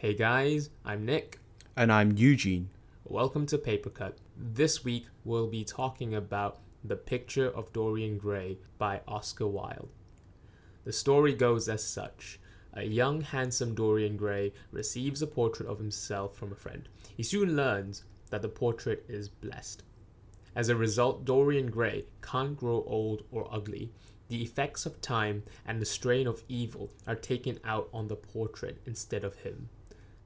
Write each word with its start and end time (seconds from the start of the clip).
Hey 0.00 0.14
guys, 0.14 0.70
I'm 0.82 1.04
Nick. 1.04 1.40
And 1.76 1.92
I'm 1.92 2.16
Eugene. 2.16 2.70
Welcome 3.04 3.44
to 3.44 3.58
Papercut. 3.58 4.14
This 4.34 4.82
week 4.82 5.04
we'll 5.26 5.46
be 5.46 5.62
talking 5.62 6.14
about 6.14 6.60
The 6.82 6.96
Picture 6.96 7.50
of 7.50 7.70
Dorian 7.74 8.16
Gray 8.16 8.56
by 8.78 9.02
Oscar 9.06 9.46
Wilde. 9.46 9.90
The 10.84 10.92
story 10.94 11.34
goes 11.34 11.68
as 11.68 11.84
such. 11.84 12.40
A 12.72 12.84
young, 12.84 13.20
handsome 13.20 13.74
Dorian 13.74 14.16
Gray 14.16 14.54
receives 14.72 15.20
a 15.20 15.26
portrait 15.26 15.68
of 15.68 15.76
himself 15.76 16.34
from 16.34 16.50
a 16.50 16.56
friend. 16.56 16.88
He 17.14 17.22
soon 17.22 17.54
learns 17.54 18.04
that 18.30 18.40
the 18.40 18.48
portrait 18.48 19.04
is 19.06 19.28
blessed. 19.28 19.82
As 20.56 20.70
a 20.70 20.76
result, 20.76 21.26
Dorian 21.26 21.70
Gray 21.70 22.06
can't 22.22 22.56
grow 22.56 22.84
old 22.86 23.24
or 23.30 23.52
ugly. 23.52 23.92
The 24.28 24.42
effects 24.42 24.86
of 24.86 25.02
time 25.02 25.42
and 25.66 25.78
the 25.78 25.84
strain 25.84 26.26
of 26.26 26.42
evil 26.48 26.90
are 27.06 27.14
taken 27.14 27.58
out 27.66 27.90
on 27.92 28.08
the 28.08 28.16
portrait 28.16 28.80
instead 28.86 29.24
of 29.24 29.34
him. 29.40 29.68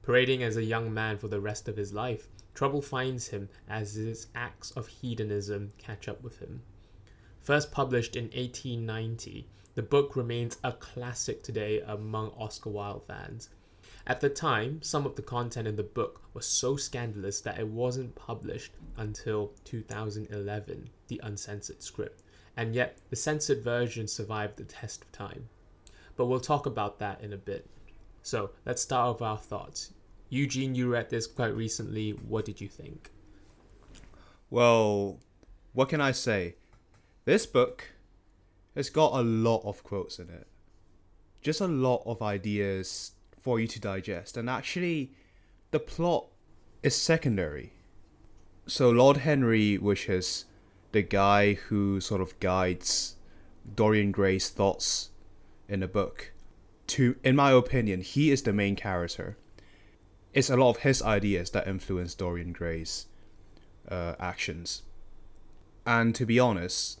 Parading 0.05 0.43
as 0.43 0.55
a 0.55 0.63
young 0.63 0.93
man 0.93 1.17
for 1.17 1.27
the 1.27 1.39
rest 1.39 1.67
of 1.67 1.77
his 1.77 1.91
life, 1.91 2.27
trouble 2.53 2.83
finds 2.83 3.29
him 3.29 3.49
as 3.67 3.95
his 3.95 4.27
acts 4.35 4.69
of 4.71 4.87
hedonism 4.87 5.71
catch 5.79 6.07
up 6.07 6.21
with 6.21 6.37
him. 6.37 6.61
First 7.41 7.71
published 7.71 8.15
in 8.15 8.25
1890, 8.25 9.47
the 9.73 9.81
book 9.81 10.15
remains 10.15 10.59
a 10.63 10.73
classic 10.73 11.41
today 11.41 11.81
among 11.81 12.29
Oscar 12.37 12.69
Wilde 12.69 13.03
fans. 13.07 13.49
At 14.05 14.21
the 14.21 14.29
time, 14.29 14.83
some 14.83 15.07
of 15.07 15.15
the 15.15 15.23
content 15.23 15.67
in 15.67 15.75
the 15.75 15.81
book 15.81 16.21
was 16.35 16.45
so 16.45 16.75
scandalous 16.75 17.41
that 17.41 17.57
it 17.57 17.67
wasn't 17.67 18.13
published 18.13 18.73
until 18.97 19.53
2011, 19.63 20.87
the 21.07 21.19
uncensored 21.23 21.81
script, 21.81 22.21
and 22.55 22.75
yet 22.75 22.99
the 23.09 23.15
censored 23.15 23.63
version 23.63 24.07
survived 24.07 24.57
the 24.57 24.65
test 24.65 25.03
of 25.03 25.11
time. 25.11 25.49
But 26.15 26.27
we'll 26.27 26.39
talk 26.39 26.67
about 26.67 26.99
that 26.99 27.21
in 27.21 27.33
a 27.33 27.37
bit. 27.37 27.67
So 28.21 28.51
let's 28.67 28.83
start 28.83 29.15
with 29.15 29.21
our 29.23 29.37
thoughts. 29.37 29.94
Eugene, 30.29 30.75
you 30.75 30.91
read 30.91 31.09
this 31.09 31.27
quite 31.27 31.55
recently. 31.55 32.11
What 32.11 32.45
did 32.45 32.59
you 32.59 32.67
think? 32.67 33.11
Well, 34.49 35.19
what 35.73 35.89
can 35.89 36.01
I 36.01 36.11
say? 36.11 36.55
This 37.25 37.45
book 37.45 37.85
has 38.75 38.89
got 38.89 39.13
a 39.13 39.21
lot 39.21 39.61
of 39.65 39.83
quotes 39.83 40.19
in 40.19 40.29
it. 40.29 40.47
Just 41.41 41.61
a 41.61 41.67
lot 41.67 42.03
of 42.05 42.21
ideas 42.21 43.11
for 43.41 43.59
you 43.59 43.67
to 43.67 43.79
digest. 43.79 44.37
And 44.37 44.49
actually, 44.49 45.11
the 45.71 45.79
plot 45.79 46.27
is 46.81 46.95
secondary. 46.95 47.73
So, 48.67 48.89
Lord 48.89 49.17
Henry 49.17 49.77
wishes 49.77 50.45
the 50.91 51.01
guy 51.01 51.53
who 51.53 51.99
sort 51.99 52.21
of 52.21 52.39
guides 52.39 53.15
Dorian 53.75 54.11
Gray's 54.11 54.49
thoughts 54.49 55.09
in 55.67 55.81
the 55.81 55.87
book 55.87 56.31
to, 56.87 57.15
in 57.23 57.35
my 57.35 57.51
opinion, 57.51 58.01
he 58.01 58.31
is 58.31 58.43
the 58.43 58.53
main 58.53 58.75
character. 58.75 59.37
It's 60.35 60.49
a 60.49 60.57
lot 60.57 60.71
of 60.71 60.77
his 60.79 61.01
ideas 61.01 61.49
that 61.51 61.65
influence 61.65 62.13
Dorian 62.13 62.51
Gray's 62.51 63.07
uh, 63.89 64.15
actions. 64.19 64.83
And 65.87 66.13
to 66.13 66.25
be 66.25 66.39
honest, 66.39 66.99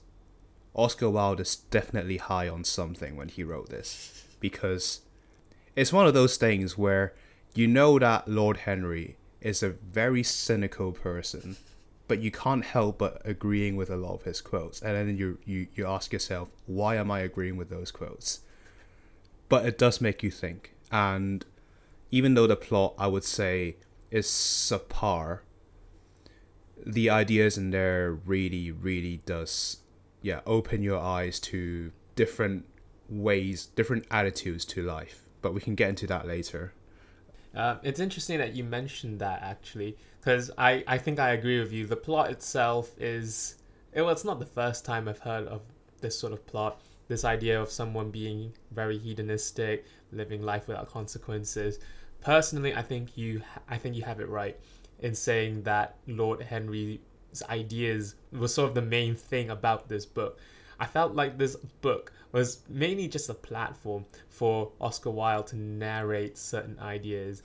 Oscar 0.73 1.09
Wilde 1.09 1.41
is 1.41 1.57
definitely 1.57 2.15
high 2.17 2.47
on 2.47 2.63
something 2.63 3.17
when 3.17 3.27
he 3.27 3.43
wrote 3.43 3.69
this 3.69 4.25
because 4.39 5.01
it's 5.75 5.91
one 5.91 6.07
of 6.07 6.13
those 6.13 6.37
things 6.37 6.77
where 6.77 7.13
you 7.53 7.67
know 7.67 7.99
that 7.99 8.27
Lord 8.27 8.57
Henry 8.57 9.17
is 9.41 9.61
a 9.61 9.69
very 9.69 10.23
cynical 10.23 10.93
person, 10.93 11.57
but 12.07 12.19
you 12.19 12.31
can't 12.31 12.63
help 12.63 12.99
but 12.99 13.21
agreeing 13.25 13.75
with 13.75 13.89
a 13.89 13.97
lot 13.97 14.13
of 14.13 14.23
his 14.23 14.39
quotes. 14.39 14.81
And 14.81 14.95
then 14.95 15.17
you, 15.17 15.39
you, 15.45 15.67
you 15.75 15.85
ask 15.85 16.13
yourself, 16.13 16.49
why 16.67 16.95
am 16.95 17.11
I 17.11 17.19
agreeing 17.19 17.57
with 17.57 17.69
those 17.69 17.91
quotes? 17.91 18.39
But 19.49 19.65
it 19.65 19.77
does 19.77 19.99
make 19.99 20.23
you 20.23 20.31
think. 20.31 20.73
And 20.89 21.43
even 22.11 22.33
though 22.33 22.47
the 22.47 22.55
plot, 22.55 22.93
I 22.97 23.07
would 23.07 23.23
say, 23.23 23.77
is 24.11 24.27
subpar, 24.27 25.39
the 26.85 27.09
ideas 27.09 27.57
in 27.57 27.71
there 27.71 28.11
really, 28.11 28.71
really 28.71 29.21
does, 29.25 29.77
yeah, 30.21 30.41
open 30.45 30.83
your 30.83 30.99
eyes 30.99 31.39
to 31.41 31.91
different 32.15 32.65
ways, 33.09 33.65
different 33.65 34.05
attitudes 34.09 34.65
to 34.65 34.81
life 34.81 35.25
but 35.45 35.53
we 35.53 35.61
can 35.61 35.75
get 35.75 35.89
into 35.89 36.07
that 36.07 36.25
later. 36.25 36.73
Uh, 37.55 37.75
it's 37.83 37.99
interesting 37.99 38.39
that 38.39 38.55
you 38.55 38.63
mentioned 38.63 39.19
that 39.19 39.43
actually, 39.43 39.95
because 40.19 40.49
I, 40.57 40.83
I 40.87 40.97
think 40.97 41.19
I 41.19 41.33
agree 41.33 41.59
with 41.59 41.71
you. 41.71 41.85
The 41.85 41.95
plot 41.95 42.31
itself 42.31 42.99
is 42.99 43.53
well, 43.95 44.09
it's 44.09 44.25
not 44.25 44.39
the 44.39 44.47
first 44.47 44.85
time 44.85 45.07
I've 45.07 45.19
heard 45.19 45.45
of 45.47 45.61
this 46.01 46.17
sort 46.17 46.33
of 46.33 46.47
plot. 46.47 46.81
This 47.09 47.23
idea 47.23 47.61
of 47.61 47.69
someone 47.69 48.09
being 48.09 48.53
very 48.71 48.97
hedonistic, 48.97 49.85
living 50.11 50.41
life 50.41 50.67
without 50.67 50.89
consequences. 50.89 51.79
Personally, 52.21 52.73
I 52.73 52.81
think 52.81 53.17
you 53.17 53.41
I 53.69 53.77
think 53.77 53.95
you 53.95 54.03
have 54.03 54.19
it 54.19 54.29
right 54.29 54.59
in 54.99 55.13
saying 55.13 55.63
that 55.63 55.97
Lord 56.07 56.41
Henry's 56.41 56.99
ideas 57.49 58.15
was 58.31 58.53
sort 58.53 58.69
of 58.69 58.75
the 58.75 58.81
main 58.81 59.15
thing 59.15 59.49
about 59.49 59.89
this 59.89 60.05
book. 60.05 60.39
I 60.79 60.85
felt 60.85 61.13
like 61.13 61.37
this 61.37 61.55
book 61.55 62.11
was 62.31 62.59
mainly 62.67 63.07
just 63.07 63.29
a 63.29 63.33
platform 63.33 64.05
for 64.29 64.71
Oscar 64.81 65.09
Wilde 65.09 65.47
to 65.47 65.55
narrate 65.55 66.37
certain 66.37 66.77
ideas 66.79 67.43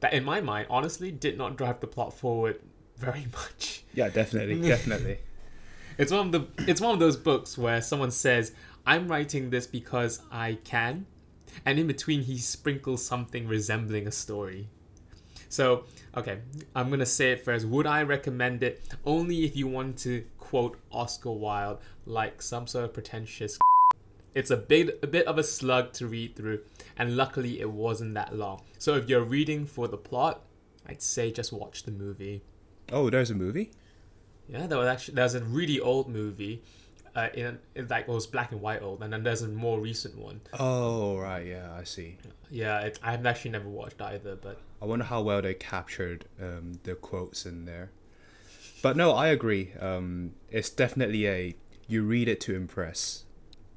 that, 0.00 0.12
in 0.12 0.24
my 0.24 0.40
mind, 0.40 0.66
honestly 0.70 1.10
did 1.10 1.38
not 1.38 1.56
drive 1.56 1.80
the 1.80 1.86
plot 1.86 2.12
forward 2.12 2.60
very 2.96 3.26
much. 3.32 3.84
Yeah, 3.94 4.08
definitely, 4.08 4.60
definitely. 4.68 5.18
It's 5.96 6.12
one 6.12 6.26
of 6.26 6.32
the 6.32 6.70
it's 6.70 6.80
one 6.80 6.92
of 6.92 7.00
those 7.00 7.16
books 7.16 7.58
where 7.58 7.82
someone 7.82 8.10
says, 8.10 8.52
"I'm 8.86 9.08
writing 9.08 9.50
this 9.50 9.66
because 9.66 10.20
I 10.30 10.58
can," 10.62 11.06
and 11.64 11.78
in 11.78 11.86
between 11.86 12.22
he 12.22 12.38
sprinkles 12.38 13.04
something 13.04 13.46
resembling 13.46 14.06
a 14.06 14.12
story. 14.12 14.68
So, 15.48 15.84
okay, 16.16 16.38
I'm 16.74 16.90
gonna 16.90 17.06
say 17.06 17.32
it 17.32 17.44
first. 17.44 17.66
Would 17.66 17.86
I 17.86 18.02
recommend 18.02 18.62
it 18.62 18.82
only 19.04 19.44
if 19.44 19.56
you 19.56 19.66
want 19.66 19.98
to 19.98 20.24
quote 20.38 20.78
Oscar 20.92 21.30
Wilde 21.30 21.80
like 22.06 22.42
some 22.42 22.66
sort 22.66 22.84
of 22.84 22.92
pretentious 22.92 23.58
it's 24.34 24.50
a 24.50 24.56
bit 24.56 24.98
a 25.02 25.06
bit 25.06 25.26
of 25.26 25.38
a 25.38 25.42
slug 25.42 25.92
to 25.94 26.06
read 26.06 26.36
through, 26.36 26.60
and 26.96 27.16
luckily 27.16 27.60
it 27.60 27.70
wasn't 27.70 28.14
that 28.14 28.34
long. 28.34 28.62
So 28.78 28.94
if 28.94 29.08
you're 29.08 29.24
reading 29.24 29.66
for 29.66 29.88
the 29.88 29.96
plot, 29.96 30.42
I'd 30.86 31.02
say 31.02 31.30
just 31.30 31.52
watch 31.52 31.82
the 31.82 31.90
movie. 31.90 32.42
Oh, 32.92 33.10
there's 33.10 33.30
a 33.30 33.34
movie. 33.34 33.70
Yeah, 34.48 34.66
there 34.66 34.78
was 34.78 34.86
actually 34.86 35.14
there's 35.14 35.34
a 35.34 35.40
really 35.40 35.80
old 35.80 36.08
movie. 36.08 36.62
Uh, 37.18 37.28
in, 37.34 37.58
in 37.74 37.88
like 37.88 38.08
it 38.08 38.12
was 38.12 38.26
black 38.26 38.52
and 38.52 38.60
white 38.60 38.82
old, 38.82 39.02
and 39.02 39.12
then 39.12 39.22
there's 39.22 39.42
a 39.42 39.48
more 39.48 39.80
recent 39.80 40.16
one. 40.16 40.40
Oh 40.58 41.18
right, 41.18 41.46
yeah, 41.46 41.72
I 41.74 41.84
see. 41.84 42.16
Yeah, 42.50 42.80
it, 42.80 42.98
I've 43.02 43.26
actually 43.26 43.52
never 43.52 43.68
watched 43.68 44.00
either, 44.00 44.36
but 44.36 44.58
I 44.80 44.84
wonder 44.84 45.04
how 45.04 45.22
well 45.22 45.42
they 45.42 45.54
captured 45.54 46.26
um, 46.40 46.80
the 46.84 46.94
quotes 46.94 47.44
in 47.46 47.64
there. 47.64 47.90
But 48.82 48.96
no, 48.96 49.12
I 49.12 49.28
agree. 49.28 49.72
Um, 49.80 50.34
it's 50.50 50.70
definitely 50.70 51.26
a 51.26 51.56
you 51.88 52.04
read 52.04 52.28
it 52.28 52.40
to 52.42 52.54
impress 52.54 53.24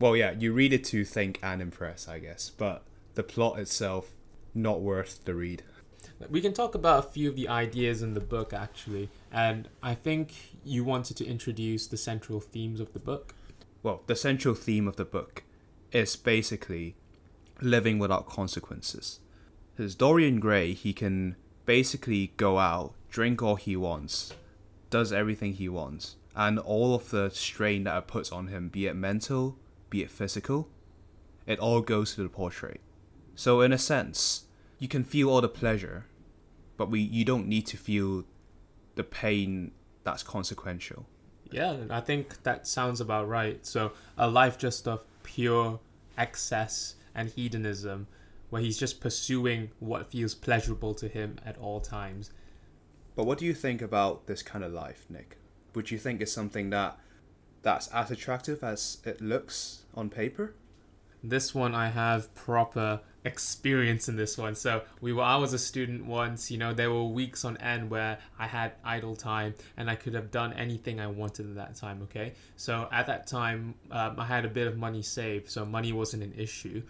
well, 0.01 0.15
yeah, 0.15 0.31
you 0.31 0.51
read 0.51 0.73
it 0.73 0.83
to 0.85 1.05
think 1.05 1.39
and 1.43 1.61
impress, 1.61 2.07
I 2.07 2.17
guess, 2.17 2.49
but 2.49 2.83
the 3.13 3.21
plot 3.21 3.59
itself 3.59 4.11
not 4.53 4.81
worth 4.81 5.23
the 5.25 5.35
read. 5.35 5.61
We 6.29 6.41
can 6.41 6.53
talk 6.53 6.73
about 6.73 7.05
a 7.05 7.07
few 7.07 7.29
of 7.29 7.35
the 7.35 7.47
ideas 7.47 8.01
in 8.01 8.15
the 8.15 8.19
book 8.19 8.51
actually, 8.51 9.09
and 9.31 9.69
I 9.81 9.93
think 9.95 10.33
you 10.63 10.83
wanted 10.83 11.17
to 11.17 11.25
introduce 11.25 11.87
the 11.87 11.97
central 11.97 12.39
themes 12.39 12.79
of 12.79 12.93
the 12.93 12.99
book. 12.99 13.33
Well, 13.83 14.03
the 14.07 14.15
central 14.15 14.55
theme 14.55 14.87
of 14.87 14.97
the 14.97 15.05
book 15.05 15.43
is 15.91 16.15
basically 16.15 16.95
living 17.61 17.99
without 17.99 18.27
consequences. 18.27 19.19
Because 19.75 19.95
Dorian 19.95 20.39
Gray, 20.39 20.73
he 20.73 20.93
can 20.93 21.35
basically 21.65 22.33
go 22.37 22.59
out, 22.59 22.93
drink 23.09 23.41
all 23.41 23.55
he 23.55 23.75
wants, 23.75 24.33
does 24.89 25.13
everything 25.13 25.53
he 25.53 25.69
wants, 25.69 26.17
and 26.35 26.59
all 26.59 26.93
of 26.93 27.09
the 27.09 27.29
strain 27.29 27.85
that 27.85 27.97
it 27.97 28.07
puts 28.07 28.31
on 28.31 28.47
him, 28.47 28.69
be 28.69 28.87
it 28.87 28.95
mental, 28.95 29.57
be 29.89 30.01
it 30.01 30.11
physical, 30.11 30.67
it 31.47 31.59
all 31.59 31.81
goes 31.81 32.15
to 32.15 32.23
the 32.23 32.29
portrait. 32.29 32.81
So 33.35 33.61
in 33.61 33.71
a 33.71 33.77
sense, 33.77 34.45
you 34.79 34.87
can 34.87 35.03
feel 35.03 35.29
all 35.29 35.41
the 35.41 35.49
pleasure, 35.49 36.05
but 36.77 36.89
we 36.89 36.99
you 36.99 37.23
don't 37.25 37.47
need 37.47 37.65
to 37.67 37.77
feel 37.77 38.25
the 38.95 39.03
pain 39.03 39.71
that's 40.03 40.23
consequential. 40.23 41.05
Yeah, 41.51 41.77
I 41.89 41.99
think 41.99 42.43
that 42.43 42.65
sounds 42.65 43.01
about 43.01 43.27
right. 43.27 43.65
So 43.65 43.91
a 44.17 44.29
life 44.29 44.57
just 44.57 44.87
of 44.87 45.05
pure 45.23 45.79
excess 46.17 46.95
and 47.13 47.29
hedonism, 47.29 48.07
where 48.49 48.61
he's 48.61 48.77
just 48.77 49.01
pursuing 49.01 49.71
what 49.79 50.09
feels 50.11 50.33
pleasurable 50.33 50.93
to 50.95 51.07
him 51.07 51.37
at 51.45 51.57
all 51.57 51.81
times. 51.81 52.31
But 53.15 53.25
what 53.25 53.37
do 53.37 53.45
you 53.45 53.53
think 53.53 53.81
about 53.81 54.27
this 54.27 54.41
kind 54.41 54.63
of 54.63 54.71
life, 54.71 55.05
Nick? 55.09 55.37
Would 55.75 55.91
you 55.91 55.97
think 55.97 56.21
it's 56.21 56.31
something 56.31 56.69
that 56.69 56.97
that's 57.61 57.87
as 57.89 58.11
attractive 58.11 58.63
as 58.63 58.97
it 59.05 59.21
looks 59.21 59.83
on 59.93 60.09
paper. 60.09 60.53
This 61.23 61.53
one 61.53 61.75
I 61.75 61.89
have 61.89 62.33
proper 62.33 63.01
experience 63.23 64.09
in 64.09 64.15
this 64.15 64.37
one. 64.37 64.55
So 64.55 64.81
we 64.99 65.13
were 65.13 65.23
I 65.23 65.35
was 65.35 65.53
a 65.53 65.59
student 65.59 66.05
once, 66.05 66.49
you 66.49 66.57
know, 66.57 66.73
there 66.73 66.89
were 66.89 67.03
weeks 67.03 67.45
on 67.45 67.57
end 67.57 67.89
where 67.89 68.17
I 68.39 68.47
had 68.47 68.73
idle 68.83 69.15
time 69.15 69.53
and 69.77 69.89
I 69.89 69.95
could 69.95 70.13
have 70.13 70.31
done 70.31 70.53
anything 70.53 70.99
I 70.99 71.07
wanted 71.07 71.47
at 71.47 71.55
that 71.55 71.75
time, 71.75 72.01
okay? 72.03 72.33
So 72.55 72.87
at 72.91 73.07
that 73.07 73.27
time, 73.27 73.75
um, 73.91 74.19
I 74.19 74.25
had 74.25 74.45
a 74.45 74.49
bit 74.49 74.67
of 74.67 74.77
money 74.77 75.01
saved, 75.01 75.49
so 75.49 75.65
money 75.65 75.93
wasn't 75.93 76.23
an 76.23 76.33
issue. 76.37 76.81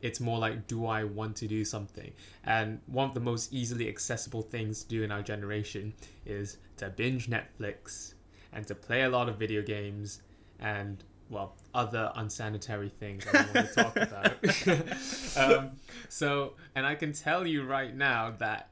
It's 0.00 0.20
more 0.20 0.38
like, 0.38 0.68
do 0.68 0.86
I 0.86 1.04
want 1.04 1.36
to 1.36 1.48
do 1.48 1.64
something? 1.64 2.12
And 2.44 2.80
one 2.86 3.08
of 3.08 3.14
the 3.14 3.20
most 3.20 3.52
easily 3.52 3.88
accessible 3.88 4.42
things 4.42 4.82
to 4.82 4.88
do 4.88 5.02
in 5.02 5.10
our 5.10 5.22
generation 5.22 5.94
is 6.24 6.58
to 6.76 6.90
binge 6.90 7.28
Netflix 7.28 8.14
and 8.52 8.66
to 8.66 8.74
play 8.74 9.02
a 9.02 9.08
lot 9.08 9.28
of 9.28 9.36
video 9.38 9.62
games 9.62 10.20
and, 10.60 11.02
well, 11.30 11.54
other 11.74 12.10
unsanitary 12.14 12.88
things 12.88 13.24
I 13.26 13.42
don't 13.42 13.54
want 13.54 13.68
to 13.68 13.74
talk 13.74 13.96
about. 15.36 15.36
um, 15.36 15.70
so, 16.08 16.54
and 16.74 16.86
I 16.86 16.94
can 16.94 17.12
tell 17.12 17.46
you 17.46 17.64
right 17.64 17.94
now 17.94 18.34
that 18.38 18.70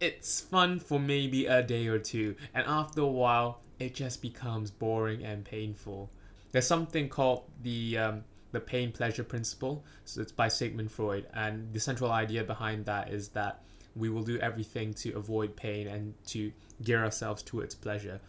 it's 0.00 0.40
fun 0.40 0.80
for 0.80 0.98
maybe 0.98 1.46
a 1.46 1.62
day 1.62 1.86
or 1.86 1.98
two, 1.98 2.36
and 2.54 2.66
after 2.66 3.00
a 3.00 3.06
while, 3.06 3.60
it 3.78 3.94
just 3.94 4.22
becomes 4.22 4.70
boring 4.70 5.24
and 5.24 5.44
painful. 5.44 6.10
There's 6.52 6.66
something 6.66 7.08
called 7.08 7.44
the 7.62 7.98
um, 7.98 8.24
the 8.52 8.60
pain 8.60 8.92
pleasure 8.92 9.24
principle. 9.24 9.84
So 10.04 10.22
it's 10.22 10.32
by 10.32 10.48
Sigmund 10.48 10.90
Freud, 10.90 11.26
and 11.34 11.72
the 11.72 11.80
central 11.80 12.10
idea 12.10 12.44
behind 12.44 12.86
that 12.86 13.10
is 13.10 13.28
that 13.30 13.60
we 13.96 14.08
will 14.08 14.22
do 14.22 14.38
everything 14.38 14.94
to 14.94 15.12
avoid 15.12 15.54
pain 15.56 15.86
and 15.86 16.14
to 16.28 16.52
gear 16.82 17.04
ourselves 17.04 17.42
towards 17.42 17.74
pleasure. 17.74 18.20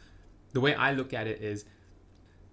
The 0.53 0.61
way 0.61 0.75
I 0.75 0.93
look 0.93 1.13
at 1.13 1.27
it 1.27 1.41
is, 1.41 1.65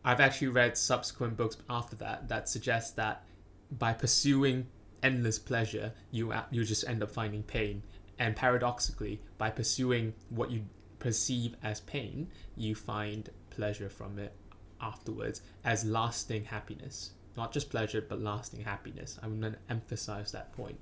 I've 0.04 0.20
actually 0.20 0.48
read 0.48 0.76
subsequent 0.76 1.36
books 1.36 1.56
after 1.70 1.96
that 1.96 2.28
that 2.28 2.48
suggest 2.48 2.96
that 2.96 3.24
by 3.70 3.92
pursuing 3.92 4.66
endless 5.02 5.38
pleasure, 5.38 5.92
you 6.10 6.32
you 6.50 6.64
just 6.64 6.86
end 6.86 7.02
up 7.02 7.10
finding 7.10 7.42
pain, 7.42 7.82
and 8.18 8.36
paradoxically, 8.36 9.20
by 9.38 9.50
pursuing 9.50 10.14
what 10.30 10.50
you 10.50 10.64
perceive 10.98 11.56
as 11.62 11.80
pain, 11.80 12.28
you 12.56 12.74
find 12.74 13.30
pleasure 13.50 13.88
from 13.88 14.18
it 14.18 14.32
afterwards 14.80 15.42
as 15.64 15.84
lasting 15.84 16.44
happiness. 16.44 17.12
Not 17.36 17.52
just 17.52 17.70
pleasure, 17.70 18.04
but 18.06 18.20
lasting 18.20 18.64
happiness. 18.64 19.18
I'm 19.22 19.40
going 19.40 19.54
to 19.54 19.58
emphasize 19.70 20.32
that 20.32 20.52
point. 20.52 20.78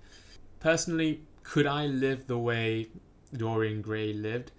Personally, 0.58 1.22
could 1.42 1.66
I 1.66 1.86
live 1.86 2.26
the 2.26 2.38
way 2.38 2.88
Dorian 3.32 3.82
Gray 3.82 4.12
lived? 4.12 4.50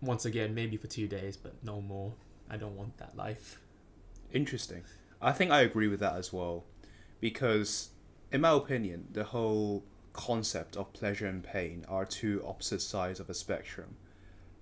Once 0.00 0.24
again, 0.24 0.54
maybe 0.54 0.76
for 0.76 0.86
two 0.86 1.08
days, 1.08 1.36
but 1.36 1.54
no 1.64 1.80
more. 1.80 2.12
I 2.50 2.56
don't 2.56 2.76
want 2.76 2.96
that 2.98 3.16
life. 3.16 3.60
Interesting. 4.32 4.84
I 5.20 5.32
think 5.32 5.50
I 5.50 5.60
agree 5.60 5.88
with 5.88 6.00
that 6.00 6.14
as 6.14 6.32
well. 6.32 6.64
Because, 7.20 7.90
in 8.30 8.42
my 8.42 8.50
opinion, 8.50 9.08
the 9.12 9.24
whole 9.24 9.84
concept 10.12 10.76
of 10.76 10.92
pleasure 10.92 11.26
and 11.26 11.42
pain 11.42 11.84
are 11.88 12.04
two 12.04 12.42
opposite 12.46 12.82
sides 12.82 13.20
of 13.20 13.30
a 13.30 13.34
spectrum. 13.34 13.96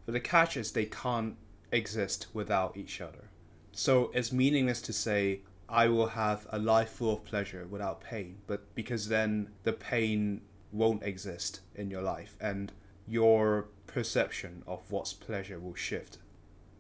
But 0.07 0.13
the 0.13 0.21
catch 0.21 0.57
is 0.57 0.73
they 0.73 0.87
can't 0.87 1.37
exist 1.73 2.27
without 2.33 2.77
each 2.77 3.01
other. 3.01 3.31
So 3.73 4.11
it's 4.15 4.33
meaningless 4.33 4.81
to 4.83 4.93
say 4.93 5.41
I 5.69 5.89
will 5.89 6.09
have 6.09 6.47
a 6.51 6.59
life 6.59 6.91
full 6.91 7.13
of 7.13 7.25
pleasure 7.25 7.67
without 7.69 8.01
pain, 8.01 8.39
but 8.47 8.75
because 8.75 9.09
then 9.09 9.51
the 9.63 9.73
pain 9.73 10.43
won't 10.73 11.03
exist 11.03 11.61
in 11.75 11.91
your 11.91 12.03
life 12.03 12.37
and 12.41 12.73
your 13.07 13.69
perception 13.87 14.63
of 14.67 14.91
what's 14.91 15.13
pleasure 15.13 15.59
will 15.59 15.75
shift. 15.75 16.19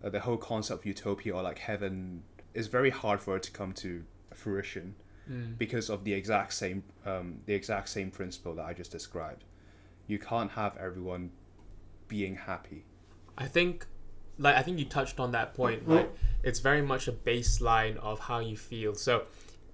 Uh, 0.04 0.10
the 0.10 0.20
whole 0.20 0.36
concept 0.36 0.80
of 0.80 0.86
utopia 0.86 1.34
or 1.34 1.42
like 1.42 1.58
heaven 1.58 2.22
is 2.52 2.66
very 2.66 2.90
hard 2.90 3.20
for 3.20 3.36
it 3.36 3.42
to 3.44 3.50
come 3.50 3.72
to 3.72 4.04
fruition 4.34 4.94
Mm. 5.30 5.56
because 5.56 5.88
of 5.88 6.04
the 6.04 6.12
exact 6.12 6.52
same 6.52 6.84
um, 7.06 7.40
the 7.46 7.54
exact 7.54 7.88
same 7.88 8.10
principle 8.10 8.54
that 8.56 8.66
I 8.66 8.74
just 8.74 8.90
described. 8.92 9.44
You 10.06 10.18
can't 10.18 10.50
have 10.50 10.76
everyone 10.76 11.30
being 12.08 12.36
happy. 12.36 12.84
I 13.38 13.46
think 13.46 13.86
like 14.38 14.54
I 14.54 14.62
think 14.62 14.78
you 14.78 14.84
touched 14.84 15.18
on 15.18 15.32
that 15.32 15.54
point. 15.54 15.88
Like 15.88 16.10
it's 16.42 16.58
very 16.60 16.82
much 16.82 17.08
a 17.08 17.12
baseline 17.12 17.96
of 17.96 18.20
how 18.20 18.40
you 18.40 18.54
feel. 18.54 18.94
So 18.94 19.24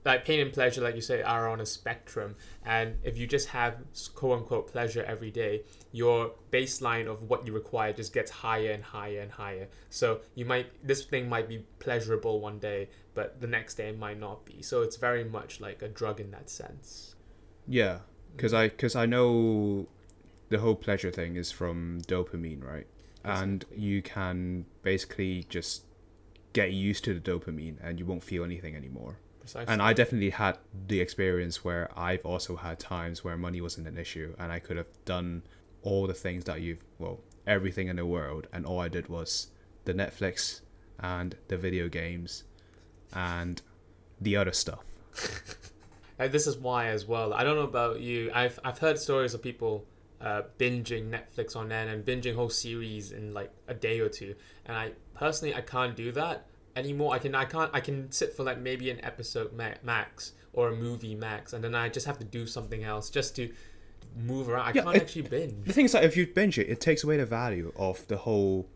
like 0.05 0.25
pain 0.25 0.41
and 0.41 0.52
pleasure, 0.52 0.81
like 0.81 0.94
you 0.94 1.00
say, 1.00 1.23
are 1.23 1.49
on 1.49 1.61
a 1.61 1.67
spectrum. 1.67 2.37
And 2.64 2.97
if 3.02 3.19
you 3.19 3.26
just 3.26 3.49
have 3.49 3.79
quote 4.14 4.38
unquote 4.38 4.70
pleasure 4.70 5.05
every 5.05 5.31
day, 5.31 5.62
your 5.93 6.32
baseline 6.50 7.06
of 7.06 7.23
what 7.23 7.47
you 7.47 7.52
require 7.52 7.93
just 7.93 8.12
gets 8.12 8.31
higher 8.31 8.73
and 8.73 8.82
higher 8.82 9.20
and 9.20 9.31
higher. 9.31 9.69
So 9.91 10.20
you 10.35 10.44
might 10.44 10.67
this 10.87 11.05
thing 11.05 11.29
might 11.29 11.49
be 11.49 11.64
pleasurable 11.79 12.41
one 12.41 12.58
day, 12.58 12.88
but 13.14 13.41
the 13.41 13.47
next 13.47 13.75
day 13.75 13.88
it 13.88 13.99
might 13.99 14.19
not 14.19 14.44
be. 14.44 14.62
So 14.62 14.82
it's 14.82 14.97
very 14.97 15.25
much 15.25 15.61
like 15.61 15.82
a 15.82 15.88
drug 15.88 16.20
in 16.20 16.31
that 16.31 16.49
sense. 16.49 17.14
Yeah, 17.67 17.99
because 18.37 18.55
I 18.55 18.69
mm-hmm. 18.69 18.76
because 18.76 18.96
I 18.96 19.06
know 19.06 19.87
the 20.49 20.58
whole 20.58 20.75
pleasure 20.75 21.11
thing 21.11 21.37
is 21.37 21.50
from 21.50 22.00
dopamine, 22.06 22.64
right? 22.64 22.87
And 23.23 23.67
you 23.76 24.00
can 24.00 24.64
basically 24.82 25.44
just 25.50 25.85
get 26.55 26.73
used 26.73 27.05
to 27.05 27.12
the 27.12 27.20
dopamine, 27.20 27.76
and 27.82 27.99
you 27.99 28.06
won't 28.06 28.25
feel 28.25 28.44
anything 28.44 28.75
anymore. 28.75 29.19
Precisely. 29.40 29.72
And 29.72 29.82
I 29.82 29.92
definitely 29.92 30.31
had 30.31 30.58
the 30.87 31.00
experience 31.00 31.64
where 31.64 31.90
I've 31.96 32.25
also 32.25 32.56
had 32.56 32.78
times 32.78 33.25
where 33.25 33.37
money 33.37 33.60
wasn't 33.60 33.88
an 33.88 33.98
issue, 33.98 34.34
and 34.38 34.52
I 34.52 34.58
could 34.58 34.76
have 34.76 34.88
done 35.04 35.42
all 35.82 36.06
the 36.06 36.14
things 36.14 36.44
that 36.44 36.60
you've 36.60 36.84
well 36.98 37.20
everything 37.46 37.88
in 37.88 37.96
the 37.96 38.06
world, 38.06 38.46
and 38.52 38.66
all 38.66 38.81
I 38.81 38.88
did 38.88 39.08
was 39.08 39.48
the 39.84 39.94
Netflix 39.94 40.60
and 40.98 41.37
the 41.48 41.56
video 41.56 41.88
games 41.88 42.44
and 43.14 43.62
the 44.20 44.37
other 44.37 44.52
stuff. 44.52 44.84
Like, 46.20 46.32
this 46.32 46.46
is 46.46 46.58
why 46.58 46.88
as 46.88 47.06
well. 47.06 47.32
I 47.32 47.44
don't 47.44 47.56
know 47.56 47.62
about 47.62 48.00
you. 48.00 48.31
I've 48.34 48.60
I've 48.62 48.78
heard 48.78 48.98
stories 48.98 49.32
of 49.32 49.43
people 49.43 49.86
uh, 50.20 50.43
binging 50.58 51.10
Netflix 51.10 51.56
on 51.56 51.72
end 51.72 51.88
and 51.88 52.04
binging 52.04 52.34
whole 52.34 52.50
series 52.50 53.10
in 53.10 53.32
like 53.32 53.50
a 53.69 53.72
day 53.72 54.00
or 54.00 54.10
two. 54.10 54.34
And 54.66 54.76
I 54.76 54.93
personally 55.14 55.54
I 55.54 55.62
can't 55.62 55.96
do 55.96 56.12
that 56.12 56.46
anymore. 56.76 57.14
I 57.14 57.19
can 57.19 57.34
I 57.34 57.44
can't 57.44 57.70
I 57.75 57.81
can 57.81 58.11
sit 58.12 58.34
for 58.34 58.43
like 58.44 58.58
maybe 58.58 58.90
an 58.90 59.05
episode 59.05 59.52
ma- 59.52 59.75
max 59.82 60.32
or 60.52 60.69
a 60.69 60.76
movie 60.76 61.14
max, 61.14 61.52
and 61.52 61.62
then 61.62 61.75
I 61.75 61.88
just 61.88 62.06
have 62.06 62.19
to 62.19 62.25
do 62.25 62.46
something 62.46 62.82
else 62.84 63.11
just 63.11 63.37
to 63.37 63.52
move 64.17 64.49
around. 64.49 64.67
I 64.67 64.72
Yeah, 64.75 64.82
can't 64.82 64.96
it- 64.96 65.02
actually 65.02 65.22
binge. 65.22 65.64
The 65.64 65.72
thing 65.72 65.84
is 65.84 65.93
that 65.93 66.05
if 66.05 66.17
you 66.17 66.26
binge 66.26 66.58
it, 66.58 66.69
it 66.69 66.81
takes 66.81 67.05
away 67.05 67.17
the 67.17 67.26
value 67.26 67.72
of 67.76 68.06
the 68.08 68.17
whole 68.19 68.67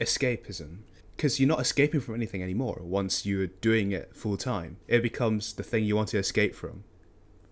escapism. 0.00 0.78
Because 1.16 1.40
you're 1.40 1.48
not 1.48 1.60
escaping 1.60 2.00
from 2.00 2.14
anything 2.14 2.44
anymore 2.44 2.78
once 2.80 3.26
you're 3.26 3.48
doing 3.48 3.90
it 3.90 4.14
full 4.14 4.36
time. 4.36 4.76
It 4.86 5.02
becomes 5.02 5.52
the 5.52 5.64
thing 5.64 5.84
you 5.84 5.96
want 5.96 6.08
to 6.10 6.18
escape 6.18 6.54
from. 6.54 6.84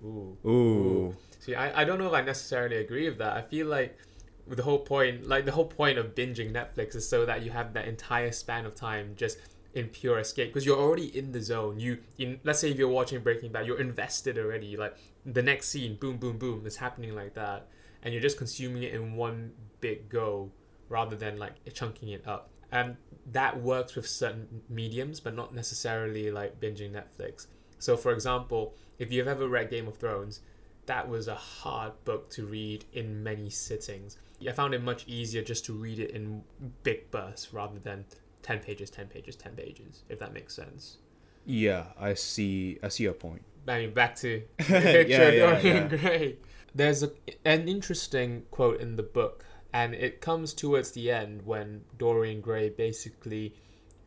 Ooh. 0.05 0.37
Ooh. 0.47 1.17
See, 1.41 1.57
I, 1.57 1.83
I 1.83 1.85
don't 1.85 1.99
know 1.99 2.07
if 2.07 2.13
I 2.13 2.21
necessarily 2.21 2.77
agree 2.77 3.09
with 3.09 3.19
that. 3.19 3.33
I 3.37 3.43
feel 3.43 3.67
like 3.67 3.99
the 4.47 4.63
whole 4.63 4.79
point, 4.79 5.27
like 5.27 5.47
the 5.47 5.51
whole 5.53 5.65
point 5.67 5.99
of 5.99 6.15
binging 6.15 6.53
Netflix 6.53 6.95
is 6.95 7.09
so 7.09 7.27
that 7.27 7.43
you 7.43 7.51
have 7.51 7.73
that 7.75 7.89
entire 7.89 8.31
span 8.31 8.67
of 8.67 8.77
time 8.77 9.15
just 9.17 9.39
in 9.77 9.89
pure 9.89 10.19
escape 10.19 10.49
because 10.49 10.65
you're 10.65 10.79
already 10.79 11.17
in 11.17 11.33
the 11.33 11.41
zone. 11.41 11.79
You, 11.79 11.99
in 12.19 12.41
let's 12.45 12.59
say 12.61 12.71
if 12.71 12.79
you're 12.79 12.89
watching 12.89 13.21
Breaking 13.21 13.53
Bad, 13.53 13.67
you're 13.67 13.79
invested 13.79 14.39
already. 14.39 14.75
Like 14.77 14.97
the 15.25 15.43
next 15.43 15.69
scene, 15.69 15.97
boom, 15.97 16.17
boom, 16.17 16.39
boom, 16.39 16.67
is 16.67 16.77
happening 16.77 17.15
like 17.15 17.35
that, 17.35 17.69
and 18.03 18.13
you're 18.13 18.23
just 18.23 18.39
consuming 18.39 18.83
it 18.85 18.95
in 18.95 19.15
one 19.15 19.53
big 19.81 20.09
go 20.09 20.51
rather 20.89 21.15
than 21.15 21.39
like 21.39 21.53
chunking 21.75 22.09
it 22.09 22.27
up. 22.27 22.49
And 22.73 22.97
that 23.33 23.63
works 23.63 23.95
with 23.95 24.09
certain 24.09 24.63
mediums, 24.71 25.21
but 25.21 25.35
not 25.35 25.55
necessarily 25.55 26.31
like 26.31 26.59
binging 26.59 26.93
Netflix. 26.93 27.47
So, 27.79 27.99
for 27.99 28.13
example, 28.13 28.75
if 28.99 29.13
you've 29.13 29.29
ever 29.29 29.47
read 29.47 29.69
Game 29.69 29.89
of 29.89 29.99
Thrones, 29.99 30.41
that 30.87 31.07
was 31.07 31.29
a 31.29 31.35
hard 31.35 31.93
book 32.05 32.31
to 32.31 32.47
read 32.47 32.87
in 32.95 33.23
many 33.23 33.51
sittings. 33.51 34.17
I 34.47 34.53
found 34.53 34.73
it 34.73 34.83
much 34.83 35.07
easier 35.07 35.43
just 35.43 35.67
to 35.67 35.75
read 35.75 35.99
it 35.99 36.13
in 36.13 36.45
big 36.83 37.11
bursts 37.11 37.53
rather 37.53 37.79
than 37.79 38.07
10 38.47 38.61
pages, 38.61 38.91
10 38.91 39.09
pages, 39.09 39.35
10 39.35 39.53
pages, 39.57 40.05
if 40.09 40.21
that 40.21 40.33
makes 40.33 40.55
sense. 40.55 40.99
Yeah, 41.45 41.87
I 41.99 42.15
see. 42.15 42.79
I 42.81 42.89
see 42.89 43.03
your 43.03 43.13
point. 43.13 43.43
I 43.67 43.81
mean, 43.81 43.93
back 43.93 44.15
to 44.17 44.45
the 44.59 44.65
Yeah, 44.69 44.81
picture 44.81 45.33
yeah, 45.33 45.51
of 45.51 45.63
Dorian 45.63 45.91
yeah. 45.91 45.97
Gray. 45.97 46.37
There's 46.73 47.03
a, 47.03 47.11
an 47.45 47.69
interesting 47.69 48.45
quote 48.53 48.81
in 48.81 48.95
the 48.95 49.03
book, 49.03 49.45
and 49.73 49.95
it 49.95 50.21
comes 50.21 50.55
towards 50.55 50.93
the 50.93 51.11
end 51.11 51.45
when 51.45 51.83
Dorian 51.99 52.41
Gray 52.41 52.69
basically 52.69 53.55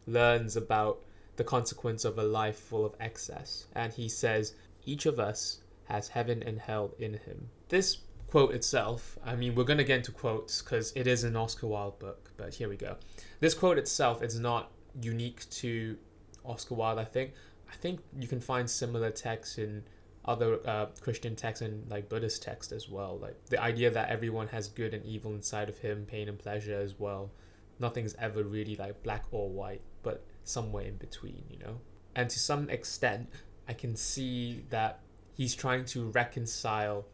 learns 0.08 0.55
about 0.55 1.00
the 1.36 1.43
consequence 1.43 2.05
of 2.05 2.17
a 2.17 2.24
life 2.24 2.58
full 2.58 2.86
of 2.86 2.96
excess. 3.00 3.67
And 3.75 3.91
he 3.91 4.08
says, 4.08 4.53
Each 4.86 5.05
of 5.05 5.19
us 5.19 5.60
has 5.86 6.10
heaven 6.10 6.41
and 6.43 6.60
hell 6.60 6.91
in 6.98 7.15
him. 7.15 7.50
This 7.67 7.98
quote 8.29 8.53
itself, 8.53 9.17
I 9.25 9.36
mean, 9.36 9.55
we're 9.55 9.63
going 9.63 9.77
to 9.77 9.83
get 9.83 9.98
into 9.98 10.12
quotes 10.12 10.62
because 10.62 10.91
it 10.95 11.07
is 11.07 11.24
an 11.24 11.36
Oscar 11.36 11.67
Wilde 11.67 12.00
book, 12.00 12.31
but 12.38 12.53
here 12.53 12.69
we 12.69 12.77
go. 12.77 12.98
This 13.39 13.53
quote 13.53 13.77
itself 13.77 14.21
is 14.21 14.39
not 14.39 14.71
unique 15.01 15.50
to 15.50 15.98
Oscar 16.45 16.75
Wilde, 16.75 17.00
I 17.00 17.05
think. 17.05 17.33
I 17.71 17.75
think 17.75 18.01
you 18.19 18.27
can 18.27 18.41
find 18.41 18.69
similar 18.69 19.12
texts 19.12 19.57
in 19.57 19.83
other 20.25 20.59
uh, 20.67 20.88
Christian 21.01 21.36
texts 21.36 21.62
and 21.62 21.89
like 21.89 22.09
Buddhist 22.09 22.43
texts 22.43 22.71
as 22.71 22.89
well. 22.89 23.17
Like 23.17 23.36
the 23.45 23.62
idea 23.62 23.89
that 23.91 24.09
everyone 24.09 24.48
has 24.48 24.67
good 24.67 24.93
and 24.93 25.05
evil 25.05 25.33
inside 25.33 25.69
of 25.69 25.77
him, 25.79 26.05
pain 26.05 26.29
and 26.29 26.38
pleasure 26.38 26.79
as 26.79 27.00
well. 27.00 27.31
Nothing's 27.79 28.15
ever 28.19 28.43
really 28.43 28.75
like 28.75 29.01
black 29.03 29.25
or 29.31 29.50
white, 29.50 29.81
but 30.03 30.25
somewhere 30.43 30.86
in 30.86 30.98
between, 30.98 31.43
you 31.50 31.57
know? 31.59 31.79
And 32.15 32.29
to 32.29 32.39
some 32.39 32.69
extent, 32.69 33.29
I 33.67 33.74
can 33.74 33.95
see 33.95 34.65
that 34.69 35.00
he's 35.33 35.55
trying 35.55 35.86
to 35.86 36.09
reconcile 36.09 37.05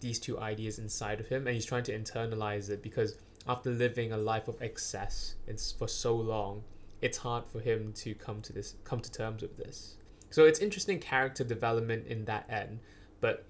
these 0.00 0.18
two 0.18 0.38
ideas 0.38 0.78
inside 0.78 1.20
of 1.20 1.28
him 1.28 1.46
and 1.46 1.54
he's 1.54 1.66
trying 1.66 1.82
to 1.82 1.96
internalize 1.96 2.70
it 2.70 2.82
because 2.82 3.16
after 3.46 3.70
living 3.70 4.12
a 4.12 4.16
life 4.16 4.48
of 4.48 4.60
excess 4.60 5.34
it's 5.46 5.72
for 5.72 5.88
so 5.88 6.14
long 6.14 6.62
it's 7.00 7.18
hard 7.18 7.46
for 7.46 7.60
him 7.60 7.92
to 7.92 8.14
come 8.14 8.40
to 8.42 8.52
this 8.52 8.74
come 8.84 9.00
to 9.00 9.10
terms 9.10 9.42
with 9.42 9.56
this 9.56 9.96
so 10.30 10.44
it's 10.44 10.60
interesting 10.60 10.98
character 10.98 11.44
development 11.44 12.06
in 12.06 12.24
that 12.24 12.44
end 12.50 12.80
but 13.20 13.44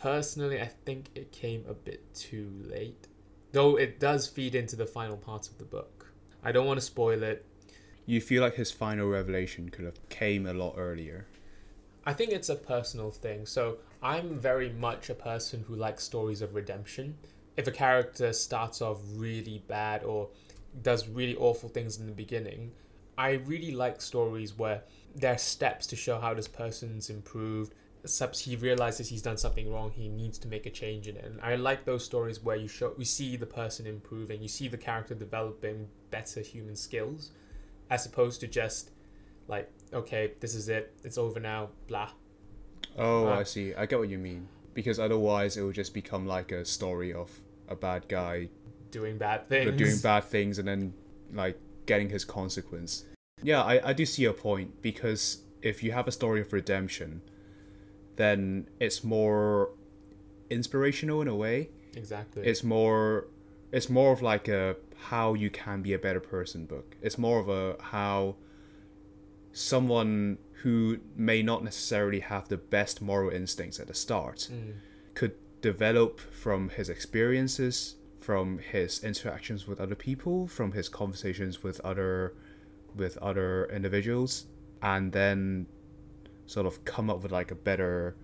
Personally, 0.00 0.58
I 0.58 0.66
think 0.86 1.10
it 1.14 1.30
came 1.30 1.64
a 1.68 1.74
bit 1.74 2.14
too 2.14 2.50
late. 2.64 3.06
Though 3.52 3.76
it 3.76 4.00
does 4.00 4.26
feed 4.26 4.54
into 4.54 4.74
the 4.74 4.86
final 4.86 5.18
parts 5.18 5.48
of 5.48 5.58
the 5.58 5.64
book. 5.64 6.10
I 6.42 6.52
don't 6.52 6.66
want 6.66 6.80
to 6.80 6.86
spoil 6.86 7.22
it. 7.22 7.44
You 8.06 8.22
feel 8.22 8.42
like 8.42 8.54
his 8.54 8.70
final 8.70 9.08
revelation 9.08 9.68
could 9.68 9.84
have 9.84 10.08
came 10.08 10.46
a 10.46 10.54
lot 10.54 10.76
earlier. 10.78 11.26
I 12.06 12.14
think 12.14 12.32
it's 12.32 12.48
a 12.48 12.56
personal 12.56 13.10
thing. 13.10 13.44
So 13.44 13.76
I'm 14.02 14.38
very 14.38 14.70
much 14.70 15.10
a 15.10 15.14
person 15.14 15.64
who 15.66 15.76
likes 15.76 16.04
stories 16.04 16.40
of 16.40 16.54
redemption. 16.54 17.18
If 17.56 17.66
a 17.66 17.72
character 17.72 18.32
starts 18.32 18.80
off 18.80 18.98
really 19.14 19.62
bad 19.68 20.04
or 20.04 20.28
does 20.82 21.08
really 21.08 21.36
awful 21.36 21.68
things 21.68 21.98
in 21.98 22.06
the 22.06 22.12
beginning, 22.12 22.72
I 23.18 23.32
really 23.32 23.72
like 23.72 24.00
stories 24.00 24.56
where 24.56 24.82
there 25.14 25.34
are 25.34 25.38
steps 25.38 25.86
to 25.88 25.96
show 25.96 26.18
how 26.18 26.32
this 26.32 26.48
person's 26.48 27.10
improved. 27.10 27.74
Subs 28.06 28.40
he 28.40 28.56
realizes 28.56 29.10
he's 29.10 29.20
done 29.20 29.36
something 29.36 29.70
wrong, 29.70 29.90
he 29.90 30.08
needs 30.08 30.38
to 30.38 30.48
make 30.48 30.64
a 30.64 30.70
change 30.70 31.06
in 31.06 31.16
it. 31.16 31.24
And 31.26 31.38
I 31.42 31.56
like 31.56 31.84
those 31.84 32.02
stories 32.02 32.42
where 32.42 32.56
you 32.56 32.68
show 32.68 32.94
we 32.96 33.04
see 33.04 33.36
the 33.36 33.44
person 33.44 33.86
improving, 33.86 34.40
you 34.40 34.48
see 34.48 34.68
the 34.68 34.78
character 34.78 35.14
developing 35.14 35.88
better 36.10 36.40
human 36.40 36.76
skills, 36.76 37.32
as 37.90 38.06
opposed 38.06 38.40
to 38.40 38.46
just 38.46 38.92
like, 39.48 39.70
okay, 39.92 40.32
this 40.40 40.54
is 40.54 40.70
it, 40.70 40.94
it's 41.04 41.18
over 41.18 41.40
now, 41.40 41.68
blah. 41.88 42.10
Oh, 42.98 43.28
I 43.28 43.44
see. 43.44 43.74
I 43.74 43.86
get 43.86 43.98
what 43.98 44.08
you 44.08 44.18
mean. 44.18 44.48
Because 44.74 44.98
otherwise, 44.98 45.56
it 45.56 45.62
will 45.62 45.72
just 45.72 45.94
become 45.94 46.26
like 46.26 46.52
a 46.52 46.64
story 46.64 47.12
of 47.12 47.40
a 47.68 47.74
bad 47.74 48.08
guy 48.08 48.48
Doing 48.90 49.18
bad 49.18 49.48
things. 49.48 49.76
doing 49.78 49.98
bad 50.02 50.24
things 50.24 50.58
and 50.58 50.66
then 50.66 50.92
like 51.32 51.58
getting 51.86 52.08
his 52.08 52.24
consequence. 52.24 53.04
Yeah, 53.42 53.62
I, 53.62 53.90
I 53.90 53.92
do 53.92 54.04
see 54.04 54.22
your 54.22 54.32
point 54.32 54.82
because 54.82 55.42
if 55.62 55.82
you 55.82 55.92
have 55.92 56.06
a 56.08 56.12
story 56.12 56.40
of 56.40 56.52
redemption, 56.52 57.22
then 58.16 58.68
it's 58.80 59.02
more 59.04 59.70
inspirational 60.50 61.22
in 61.22 61.28
a 61.28 61.34
way. 61.34 61.70
Exactly. 61.96 62.44
It's 62.44 62.62
more 62.64 63.26
it's 63.72 63.88
more 63.88 64.12
of 64.12 64.20
like 64.22 64.48
a 64.48 64.76
how 64.96 65.34
you 65.34 65.50
can 65.50 65.80
be 65.82 65.92
a 65.94 65.98
better 65.98 66.20
person 66.20 66.66
book. 66.66 66.96
It's 67.00 67.16
more 67.18 67.38
of 67.38 67.48
a 67.48 67.76
how 67.80 68.36
someone 69.52 70.38
who 70.62 70.98
may 71.16 71.42
not 71.42 71.64
necessarily 71.64 72.20
have 72.20 72.48
the 72.48 72.56
best 72.56 73.00
moral 73.00 73.30
instincts 73.30 73.80
at 73.80 73.86
the 73.86 73.94
start 73.94 74.48
Mm. 74.52 74.74
could 75.14 75.34
develop 75.62 76.20
from 76.20 76.68
his 76.70 76.88
experiences, 76.88 77.96
from 78.20 78.58
his 78.58 79.02
interactions 79.04 79.66
with 79.66 79.80
other 79.80 79.94
people, 79.94 80.46
from 80.46 80.72
his 80.72 80.88
conversations 80.88 81.62
with 81.62 81.80
other 81.80 82.34
with 82.94 83.16
other 83.18 83.66
individuals, 83.66 84.46
and 84.82 85.12
then 85.12 85.66
sort 86.46 86.66
of 86.66 86.84
come 86.84 87.08
up 87.08 87.22
with 87.22 87.30
like 87.32 87.50
a 87.50 87.54
better 87.54 88.16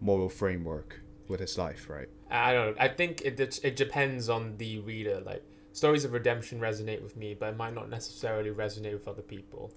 moral 0.00 0.28
framework 0.30 1.00
with 1.28 1.40
his 1.40 1.58
life, 1.58 1.88
right? 1.90 2.08
I 2.30 2.52
don't 2.54 2.66
know. 2.70 2.76
I 2.80 2.88
think 2.88 3.20
it 3.22 3.38
it 3.62 3.76
depends 3.76 4.28
on 4.28 4.56
the 4.56 4.78
reader. 4.80 5.20
Like 5.20 5.42
stories 5.72 6.04
of 6.04 6.12
redemption 6.12 6.58
resonate 6.60 7.02
with 7.02 7.16
me, 7.16 7.34
but 7.34 7.50
it 7.50 7.56
might 7.56 7.74
not 7.74 7.88
necessarily 7.90 8.50
resonate 8.50 8.92
with 8.94 9.06
other 9.06 9.22
people. 9.22 9.72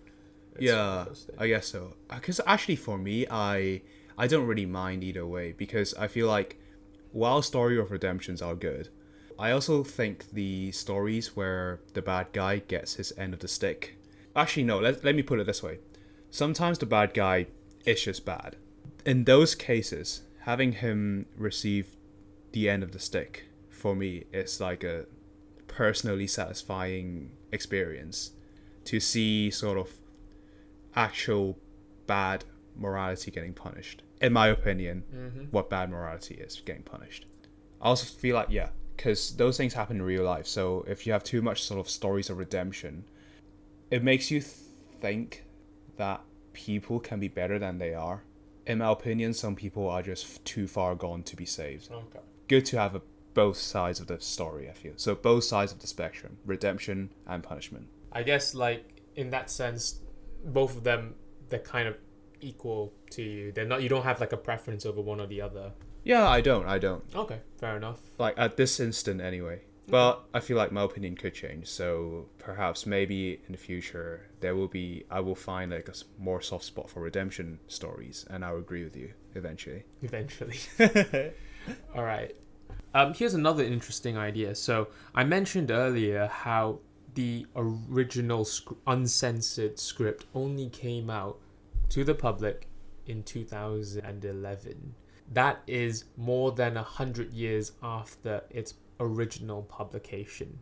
Yeah, 0.60 1.02
of 1.02 1.08
those 1.08 1.24
things. 1.24 1.40
I 1.40 1.48
guess 1.48 1.68
so. 1.68 1.94
Uh, 2.10 2.16
because 2.16 2.42
actually, 2.46 2.76
for 2.78 2.98
me, 2.98 3.26
I 3.30 3.82
I 4.18 4.28
don't 4.28 4.48
really 4.48 4.66
mind 4.66 5.04
either 5.04 5.26
way 5.26 5.54
because 5.54 5.94
I 5.96 6.08
feel 6.08 6.28
like 6.28 6.60
while 7.12 7.42
story 7.42 7.78
of 7.80 7.92
redemptions 7.92 8.42
are 8.42 8.56
good, 8.56 8.90
I 9.40 9.52
also 9.52 9.84
think 9.84 10.32
the 10.32 10.72
stories 10.72 11.36
where 11.36 11.80
the 11.94 12.02
bad 12.02 12.28
guy 12.34 12.60
gets 12.60 12.96
his 12.96 13.14
end 13.18 13.34
of 13.34 13.40
the 13.40 13.48
stick. 13.48 13.98
Actually, 14.36 14.64
no. 14.64 14.80
Let 14.80 15.04
let 15.04 15.16
me 15.16 15.24
put 15.24 15.40
it 15.40 15.46
this 15.46 15.64
way. 15.64 15.80
Sometimes 16.30 16.78
the 16.78 16.86
bad 16.86 17.14
guy 17.14 17.48
is 17.86 18.04
just 18.04 18.26
bad. 18.26 18.56
In 19.06 19.24
those 19.24 19.56
cases, 19.56 20.24
having 20.42 20.74
him 20.74 21.26
receive 21.38 21.96
the 22.52 22.70
end 22.70 22.84
of 22.84 22.92
the 22.92 23.00
stick 23.00 23.46
for 23.70 23.96
me 23.96 24.24
is 24.34 24.60
like 24.60 24.84
a 24.84 25.06
personally 25.68 26.28
satisfying 26.28 27.32
experience 27.52 28.32
to 28.86 29.00
see 29.00 29.52
sort 29.52 29.78
of 29.78 29.90
actual 30.98 31.58
bad 32.08 32.44
morality 32.76 33.32
getting 33.32 33.54
punished. 33.54 34.04
In 34.20 34.34
my 34.34 34.48
opinion, 34.48 35.04
Mm-hmm. 35.16 35.44
what 35.52 35.70
bad 35.70 35.90
morality 35.90 36.36
is 36.36 36.62
getting 36.66 36.84
punished. 36.84 37.26
I 37.82 37.86
also 37.90 38.06
feel 38.06 38.36
like, 38.36 38.50
yeah, 38.50 38.70
because 38.96 39.36
those 39.38 39.56
things 39.58 39.74
happen 39.74 39.98
in 39.98 40.02
real 40.02 40.24
life. 40.24 40.48
So 40.48 40.84
if 40.88 41.06
you 41.06 41.14
have 41.14 41.24
too 41.24 41.42
much 41.42 41.62
sort 41.64 41.80
of 41.80 41.88
stories 41.90 42.30
of 42.32 42.38
redemption, 42.40 43.06
it 43.92 44.04
makes 44.04 44.32
you 44.32 44.42
think 44.42 45.44
that 45.98 46.22
people 46.54 47.00
can 47.00 47.20
be 47.20 47.28
better 47.28 47.60
than 47.60 47.78
they 47.78 47.94
are. 47.94 48.24
In 48.66 48.80
my 48.80 48.92
opinion, 48.92 49.34
some 49.34 49.56
people 49.56 49.88
are 49.88 50.02
just 50.02 50.44
too 50.44 50.68
far 50.68 50.96
gone 50.96 51.22
to 51.24 51.36
be 51.36 51.46
saved. 51.46 51.90
Okay. 51.92 52.20
Good 52.48 52.66
to 52.66 52.80
have 52.80 52.96
a, 52.96 53.02
both 53.36 53.58
sides 53.58 54.00
of 54.00 54.08
the 54.08 54.20
story, 54.20 54.68
I 54.70 54.74
feel. 54.74 54.94
So 54.98 55.14
both 55.14 55.44
sides 55.44 55.72
of 55.72 55.80
the 55.80 55.88
spectrum 55.88 56.38
redemption 56.46 57.12
and 57.28 57.44
punishment. 57.44 57.88
I 58.12 58.24
guess 58.24 58.56
like 58.56 59.04
in 59.16 59.30
that 59.30 59.50
sense, 59.52 60.00
both 60.46 60.76
of 60.78 60.84
them 60.84 61.16
they're 61.50 61.60
kind 61.60 61.88
of 61.88 61.96
equal 62.42 62.94
to 63.12 63.22
you. 63.24 63.52
They're 63.52 63.66
not. 63.66 63.82
You 63.82 63.90
don't 63.90 64.04
have 64.04 64.20
like 64.20 64.34
a 64.34 64.38
preference 64.38 64.86
over 64.86 65.02
one 65.02 65.20
or 65.20 65.28
the 65.28 65.42
other. 65.42 65.72
Yeah, 66.04 66.28
I 66.28 66.42
don't. 66.42 66.66
I 66.68 66.78
don't. 66.78 67.04
Okay, 67.16 67.40
fair 67.60 67.78
enough. 67.78 68.00
like 68.18 68.36
at 68.38 68.58
this 68.58 68.80
instant 68.80 69.22
anyway 69.22 69.62
but 69.90 70.24
i 70.34 70.40
feel 70.42 70.58
like 70.58 70.70
my 70.70 70.82
opinion 70.84 71.16
could 71.16 71.34
change 71.34 71.66
so 71.66 72.26
perhaps 72.40 72.86
maybe 72.86 73.40
in 73.48 73.54
the 73.54 73.58
future 73.58 74.28
there 74.42 74.54
will 74.54 74.68
be 74.68 75.06
i 75.10 75.18
will 75.18 75.34
find 75.34 75.72
like 75.72 75.88
a 75.88 75.94
more 76.20 76.42
soft 76.42 76.66
spot 76.66 76.90
for 76.90 77.00
redemption 77.02 77.58
stories 77.68 78.26
and 78.30 78.44
i'll 78.44 78.58
agree 78.58 78.84
with 78.84 78.98
you 78.98 79.14
eventually 79.36 79.86
Eventually. 80.02 80.58
All 81.96 82.04
right. 82.04 82.36
Um, 82.94 83.14
here's 83.14 83.34
another 83.34 83.64
interesting 83.64 84.18
idea. 84.18 84.56
So 84.56 84.90
I 85.16 85.24
mentioned 85.24 85.72
earlier 85.72 86.28
how 86.28 86.80
the 87.18 87.48
original 87.56 88.46
sc- 88.46 88.74
uncensored 88.86 89.80
script 89.80 90.28
only 90.36 90.70
came 90.70 91.10
out 91.10 91.40
to 91.90 92.04
the 92.04 92.14
public 92.14 92.68
in 93.08 93.24
2011. 93.24 94.94
That 95.34 95.64
is 95.66 96.04
more 96.16 96.52
than 96.52 96.78
a 96.78 96.84
hundred 96.84 97.34
years 97.34 97.72
after 97.82 98.44
its 98.52 98.76
original 99.00 99.64
publication 99.64 100.60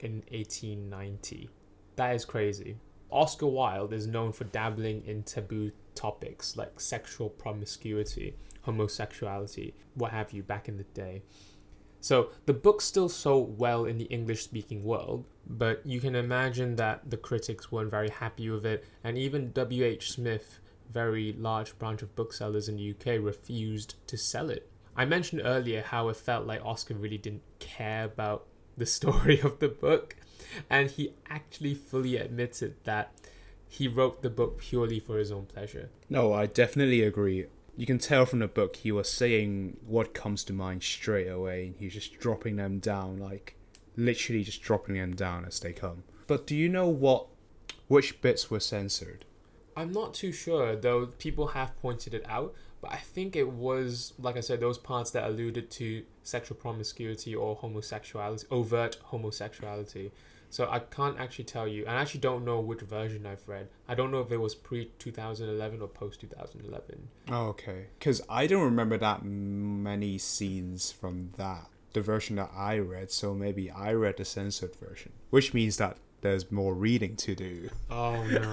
in 0.00 0.24
1890. 0.32 1.48
That 1.94 2.16
is 2.16 2.24
crazy. 2.24 2.76
Oscar 3.08 3.46
Wilde 3.46 3.92
is 3.92 4.08
known 4.08 4.32
for 4.32 4.42
dabbling 4.42 5.04
in 5.06 5.22
taboo 5.22 5.70
topics 5.94 6.56
like 6.56 6.80
sexual 6.80 7.28
promiscuity, 7.28 8.34
homosexuality, 8.62 9.74
what 9.94 10.10
have 10.10 10.32
you, 10.32 10.42
back 10.42 10.68
in 10.68 10.76
the 10.76 10.82
day. 10.82 11.22
So 12.04 12.28
the 12.44 12.52
book 12.52 12.82
still 12.82 13.08
sold 13.08 13.58
well 13.58 13.86
in 13.86 13.96
the 13.96 14.04
English 14.04 14.42
speaking 14.44 14.84
world, 14.84 15.24
but 15.46 15.80
you 15.86 16.00
can 16.00 16.14
imagine 16.14 16.76
that 16.76 17.08
the 17.08 17.16
critics 17.16 17.72
weren't 17.72 17.90
very 17.90 18.10
happy 18.10 18.50
with 18.50 18.66
it, 18.66 18.84
and 19.02 19.16
even 19.16 19.52
W.H. 19.52 20.12
Smith, 20.12 20.60
very 20.92 21.32
large 21.32 21.78
branch 21.78 22.02
of 22.02 22.14
booksellers 22.14 22.68
in 22.68 22.76
the 22.76 22.90
UK, 22.90 23.24
refused 23.24 23.94
to 24.06 24.18
sell 24.18 24.50
it. 24.50 24.68
I 24.94 25.06
mentioned 25.06 25.40
earlier 25.46 25.80
how 25.80 26.10
it 26.10 26.18
felt 26.18 26.44
like 26.46 26.62
Oscar 26.62 26.92
really 26.92 27.16
didn't 27.16 27.40
care 27.58 28.04
about 28.04 28.44
the 28.76 28.84
story 28.98 29.40
of 29.40 29.60
the 29.60 29.70
book, 29.70 30.14
and 30.68 30.90
he 30.90 31.14
actually 31.30 31.72
fully 31.72 32.18
admitted 32.18 32.74
that 32.84 33.14
he 33.66 33.88
wrote 33.88 34.20
the 34.20 34.28
book 34.28 34.58
purely 34.58 35.00
for 35.00 35.16
his 35.16 35.32
own 35.32 35.46
pleasure. 35.46 35.88
no 36.10 36.34
i 36.34 36.44
definitely 36.44 37.00
agree 37.02 37.46
you 37.76 37.86
can 37.86 37.98
tell 37.98 38.24
from 38.26 38.38
the 38.38 38.48
book 38.48 38.76
he 38.76 38.92
was 38.92 39.10
saying 39.10 39.76
what 39.86 40.14
comes 40.14 40.44
to 40.44 40.52
mind 40.52 40.82
straight 40.82 41.28
away 41.28 41.66
and 41.66 41.76
he's 41.78 41.94
just 41.94 42.18
dropping 42.18 42.56
them 42.56 42.78
down 42.78 43.18
like 43.18 43.56
literally 43.96 44.42
just 44.42 44.62
dropping 44.62 44.94
them 44.94 45.14
down 45.14 45.44
as 45.44 45.60
they 45.60 45.72
come 45.72 46.02
but 46.26 46.46
do 46.46 46.54
you 46.54 46.68
know 46.68 46.88
what 46.88 47.26
which 47.88 48.20
bits 48.20 48.50
were 48.50 48.60
censored 48.60 49.24
I'm 49.76 49.92
not 49.92 50.14
too 50.14 50.32
sure, 50.32 50.76
though 50.76 51.06
people 51.06 51.48
have 51.48 51.76
pointed 51.80 52.14
it 52.14 52.24
out, 52.28 52.54
but 52.80 52.92
I 52.92 52.96
think 52.96 53.34
it 53.34 53.48
was, 53.48 54.12
like 54.18 54.36
I 54.36 54.40
said, 54.40 54.60
those 54.60 54.78
parts 54.78 55.10
that 55.12 55.24
alluded 55.24 55.70
to 55.72 56.04
sexual 56.22 56.56
promiscuity 56.56 57.34
or 57.34 57.56
homosexuality, 57.56 58.46
overt 58.50 58.96
homosexuality. 59.04 60.12
So 60.54 60.68
I 60.70 60.78
can't 60.78 61.18
actually 61.18 61.46
tell 61.46 61.66
you, 61.66 61.84
and 61.84 61.98
I 61.98 62.02
actually 62.02 62.20
don't 62.20 62.44
know 62.44 62.60
which 62.60 62.80
version 62.82 63.26
I've 63.26 63.42
read. 63.48 63.66
I 63.88 63.96
don't 63.96 64.12
know 64.12 64.20
if 64.20 64.30
it 64.30 64.36
was 64.36 64.54
pre 64.54 64.84
2011 65.00 65.82
or 65.82 65.88
post 65.88 66.20
2011. 66.20 67.08
Oh, 67.32 67.46
okay. 67.46 67.86
Because 67.98 68.22
I 68.28 68.46
don't 68.46 68.62
remember 68.62 68.96
that 68.98 69.24
many 69.24 70.16
scenes 70.16 70.92
from 70.92 71.30
that, 71.38 71.66
the 71.92 72.02
version 72.02 72.36
that 72.36 72.52
I 72.56 72.78
read, 72.78 73.10
so 73.10 73.34
maybe 73.34 73.68
I 73.68 73.94
read 73.94 74.16
the 74.16 74.24
censored 74.24 74.76
version, 74.76 75.10
which 75.30 75.54
means 75.54 75.76
that 75.78 75.96
there's 76.20 76.52
more 76.52 76.72
reading 76.72 77.16
to 77.16 77.34
do. 77.34 77.68
Oh 77.90 78.22
no. 78.22 78.48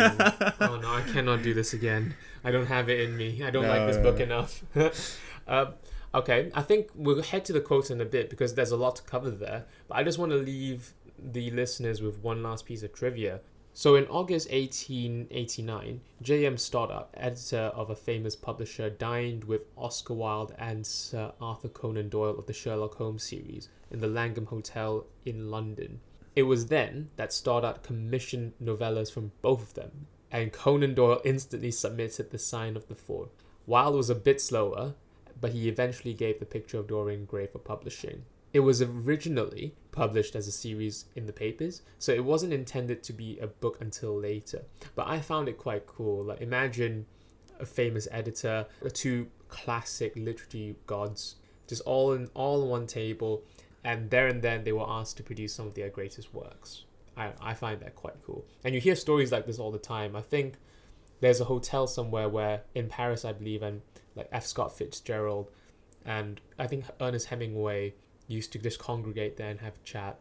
oh 0.59 0.79
no, 0.81 0.91
I 0.95 1.03
cannot 1.13 1.43
do 1.43 1.53
this 1.53 1.73
again. 1.73 2.15
I 2.43 2.49
don't 2.49 2.65
have 2.65 2.89
it 2.89 3.01
in 3.01 3.15
me. 3.15 3.43
I 3.43 3.51
don't 3.51 3.67
like 3.67 3.85
this 3.85 3.97
No. 3.97 4.01
book 4.01 4.19
enough. 4.19 4.63
um, 5.47 5.73
okay, 6.15 6.49
I 6.55 6.63
think 6.63 6.89
we'll 6.95 7.21
head 7.21 7.45
to 7.45 7.53
the 7.53 7.61
quotes 7.61 7.91
in 7.91 8.01
a 8.01 8.05
bit 8.05 8.31
because 8.31 8.55
there's 8.55 8.71
a 8.71 8.77
lot 8.77 8.95
to 8.95 9.03
cover 9.03 9.29
there. 9.29 9.65
But 9.87 9.97
I 9.97 10.03
just 10.03 10.17
want 10.17 10.31
to 10.31 10.39
leave 10.39 10.95
the 11.23 11.51
listeners 11.51 12.01
with 12.01 12.19
one 12.19 12.41
last 12.43 12.65
piece 12.65 12.83
of 12.83 12.93
trivia. 12.93 13.41
So 13.73 13.95
in 13.95 14.05
August 14.07 14.51
1889, 14.51 16.01
J.M. 16.21 16.57
Stoddart, 16.57 17.07
editor 17.13 17.71
of 17.73 17.89
a 17.89 17.95
famous 17.95 18.35
publisher, 18.35 18.89
dined 18.89 19.45
with 19.45 19.61
Oscar 19.77 20.13
Wilde 20.13 20.53
and 20.57 20.85
Sir 20.85 21.31
Arthur 21.39 21.69
Conan 21.69 22.09
Doyle 22.09 22.37
of 22.37 22.47
the 22.47 22.53
Sherlock 22.53 22.95
Holmes 22.95 23.23
series 23.23 23.69
in 23.89 24.01
the 24.01 24.07
Langham 24.07 24.47
Hotel 24.47 25.05
in 25.25 25.49
London. 25.49 26.01
It 26.35 26.43
was 26.43 26.67
then 26.67 27.09
that 27.15 27.33
Stoddart 27.33 27.83
commissioned 27.83 28.53
novellas 28.61 29.11
from 29.11 29.31
both 29.41 29.61
of 29.61 29.73
them, 29.73 30.07
and 30.31 30.51
Conan 30.51 30.93
Doyle 30.93 31.21
instantly 31.23 31.71
submitted 31.71 32.31
the 32.31 32.37
sign 32.37 32.75
of 32.75 32.87
the 32.87 32.95
four. 32.95 33.29
Wilde 33.65 33.95
was 33.95 34.09
a 34.09 34.15
bit 34.15 34.41
slower, 34.41 34.95
but 35.39 35.51
he 35.51 35.69
eventually 35.69 36.13
gave 36.13 36.39
the 36.39 36.45
picture 36.45 36.77
of 36.77 36.87
Dorian 36.87 37.25
Gray 37.25 37.47
for 37.47 37.59
publishing. 37.59 38.23
It 38.53 38.61
was 38.61 38.81
originally 38.81 39.75
published 39.91 40.35
as 40.35 40.47
a 40.47 40.51
series 40.51 41.05
in 41.15 41.25
the 41.25 41.33
papers, 41.33 41.81
so 41.99 42.11
it 42.11 42.23
wasn't 42.23 42.53
intended 42.53 43.03
to 43.03 43.13
be 43.13 43.37
a 43.39 43.47
book 43.47 43.77
until 43.81 44.17
later. 44.17 44.63
But 44.95 45.07
I 45.07 45.19
found 45.19 45.49
it 45.49 45.57
quite 45.57 45.85
cool. 45.87 46.23
Like 46.23 46.41
imagine 46.41 47.05
a 47.59 47.65
famous 47.65 48.07
editor, 48.11 48.65
uh, 48.83 48.89
two 48.93 49.27
classic 49.49 50.13
literary 50.15 50.75
gods, 50.87 51.35
just 51.67 51.81
all 51.81 52.13
in 52.13 52.29
all 52.33 52.63
on 52.63 52.69
one 52.69 52.87
table, 52.87 53.43
and 53.83 54.09
there 54.09 54.27
and 54.27 54.41
then 54.41 54.63
they 54.63 54.71
were 54.71 54.87
asked 54.87 55.17
to 55.17 55.23
produce 55.23 55.53
some 55.53 55.67
of 55.67 55.75
their 55.75 55.89
greatest 55.89 56.33
works. 56.33 56.85
I, 57.17 57.31
I 57.41 57.53
find 57.53 57.81
that 57.81 57.95
quite 57.95 58.15
cool. 58.25 58.45
And 58.63 58.73
you 58.73 58.81
hear 58.81 58.95
stories 58.95 59.31
like 59.31 59.45
this 59.45 59.59
all 59.59 59.71
the 59.71 59.79
time. 59.79 60.15
I 60.15 60.21
think 60.21 60.55
there's 61.19 61.41
a 61.41 61.45
hotel 61.45 61.85
somewhere 61.85 62.29
where 62.29 62.61
in 62.73 62.87
Paris, 62.87 63.25
I 63.25 63.33
believe, 63.33 63.61
and 63.61 63.81
like 64.15 64.29
F. 64.31 64.45
Scott 64.45 64.77
Fitzgerald 64.77 65.49
and 66.05 66.41
I 66.57 66.67
think 66.67 66.85
Ernest 66.99 67.27
Hemingway 67.27 67.93
used 68.31 68.51
to 68.53 68.59
just 68.59 68.79
congregate 68.79 69.37
there 69.37 69.49
and 69.49 69.59
have 69.61 69.75
a 69.75 69.85
chat. 69.85 70.19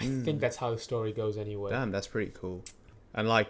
I 0.00 0.04
Mm. 0.04 0.24
think 0.24 0.40
that's 0.40 0.56
how 0.56 0.70
the 0.72 0.78
story 0.78 1.12
goes 1.12 1.36
anyway. 1.36 1.70
Damn, 1.70 1.90
that's 1.92 2.06
pretty 2.08 2.32
cool. 2.34 2.62
And 3.14 3.28
like, 3.28 3.48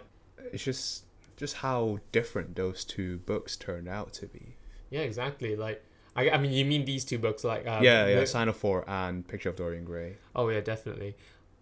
it's 0.51 0.63
just 0.63 1.03
just 1.37 1.55
how 1.57 1.99
different 2.11 2.55
those 2.55 2.85
two 2.85 3.17
books 3.19 3.55
turned 3.57 3.89
out 3.89 4.13
to 4.13 4.25
be. 4.27 4.55
Yeah, 4.89 5.01
exactly. 5.01 5.55
Like, 5.55 5.83
I, 6.15 6.29
I 6.29 6.37
mean, 6.37 6.51
you 6.53 6.63
mean 6.63 6.85
these 6.85 7.03
two 7.03 7.17
books, 7.19 7.43
like 7.43 7.67
um, 7.67 7.83
yeah, 7.83 8.07
yeah. 8.07 8.19
the- 8.21 8.27
Sign 8.27 8.47
of 8.47 8.55
Four 8.55 8.85
and 8.89 9.27
Picture 9.27 9.49
of 9.49 9.55
Dorian 9.57 9.83
Gray. 9.85 10.17
Oh 10.35 10.47
yeah, 10.49 10.61
definitely. 10.61 11.15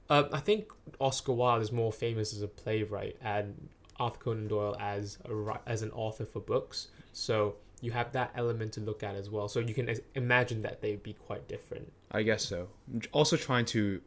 Uh, 0.10 0.26
I 0.34 0.40
think 0.42 0.70
Oscar 1.00 1.32
Wilde 1.32 1.62
is 1.62 1.72
more 1.72 1.92
famous 1.94 2.34
as 2.34 2.42
a 2.42 2.48
playwright 2.48 3.16
and 3.22 3.70
Arthur 4.00 4.18
Conan 4.20 4.48
Doyle 4.50 4.76
as 4.80 5.18
a 5.26 5.60
as 5.66 5.82
an 5.82 5.92
author 5.92 6.26
for 6.26 6.40
books. 6.42 6.90
So 7.14 7.56
you 7.84 7.92
have 7.92 8.14
that 8.14 8.32
element 8.34 8.72
to 8.72 8.80
look 8.80 9.04
at 9.04 9.14
as 9.14 9.30
well. 9.30 9.50
So 9.50 9.60
you 9.60 9.74
can 9.74 9.94
imagine 10.16 10.62
that 10.62 10.82
they 10.82 10.92
would 10.92 11.04
be 11.04 11.14
quite 11.14 11.50
different. 11.50 11.92
I 12.12 12.24
guess 12.24 12.46
so. 12.46 12.70
I'm 12.92 13.02
also 13.12 13.36
trying 13.36 13.66
to, 13.66 14.02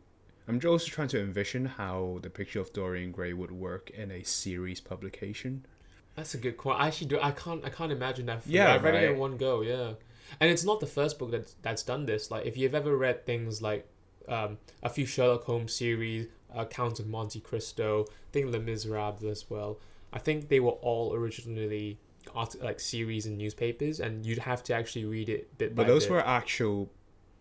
I'm 0.48 0.58
also 0.66 0.88
trying 0.88 1.08
to 1.08 1.20
envision 1.20 1.66
how 1.66 2.20
the 2.22 2.30
Picture 2.30 2.58
of 2.58 2.72
Dorian 2.72 3.12
Gray 3.12 3.34
would 3.34 3.52
work 3.52 3.90
in 3.90 4.10
a 4.10 4.22
series 4.22 4.80
publication. 4.80 5.66
That's 6.14 6.32
a 6.32 6.38
good 6.38 6.56
point. 6.56 6.80
I 6.80 6.86
actually 6.86 7.08
do. 7.08 7.20
I 7.20 7.32
can't. 7.32 7.62
I 7.66 7.68
can't 7.68 7.92
imagine 7.92 8.24
that. 8.26 8.44
For 8.44 8.48
Yeah, 8.48 8.72
I 8.72 8.78
read 8.78 8.94
it 8.94 9.10
in 9.10 9.18
one 9.18 9.36
go. 9.36 9.60
Yeah, 9.60 9.92
and 10.40 10.50
it's 10.50 10.64
not 10.64 10.80
the 10.80 10.86
first 10.86 11.18
book 11.18 11.30
that's 11.30 11.56
that's 11.60 11.82
done 11.82 12.06
this. 12.06 12.30
Like, 12.30 12.46
if 12.46 12.56
you've 12.56 12.74
ever 12.74 12.96
read 12.96 13.26
things 13.26 13.60
like 13.60 13.86
um, 14.26 14.56
a 14.82 14.88
few 14.88 15.04
Sherlock 15.04 15.44
Holmes 15.44 15.74
series, 15.74 16.28
uh, 16.54 16.64
Count 16.64 16.98
of 17.00 17.06
Monte 17.06 17.40
Cristo, 17.40 18.06
I 18.08 18.30
think 18.32 18.50
Les 18.50 18.58
Miserables 18.58 19.24
as 19.24 19.50
well. 19.50 19.78
I 20.14 20.18
think 20.18 20.48
they 20.48 20.60
were 20.60 20.70
all 20.70 21.12
originally 21.12 21.98
art- 22.34 22.62
like 22.62 22.80
series 22.80 23.26
and 23.26 23.36
newspapers, 23.38 24.00
and 24.00 24.24
you'd 24.26 24.38
have 24.38 24.62
to 24.64 24.74
actually 24.74 25.04
read 25.04 25.28
it 25.28 25.56
bit 25.58 25.74
by 25.74 25.82
But 25.82 25.88
those 25.88 26.04
bit. 26.06 26.12
were 26.12 26.26
actual 26.26 26.90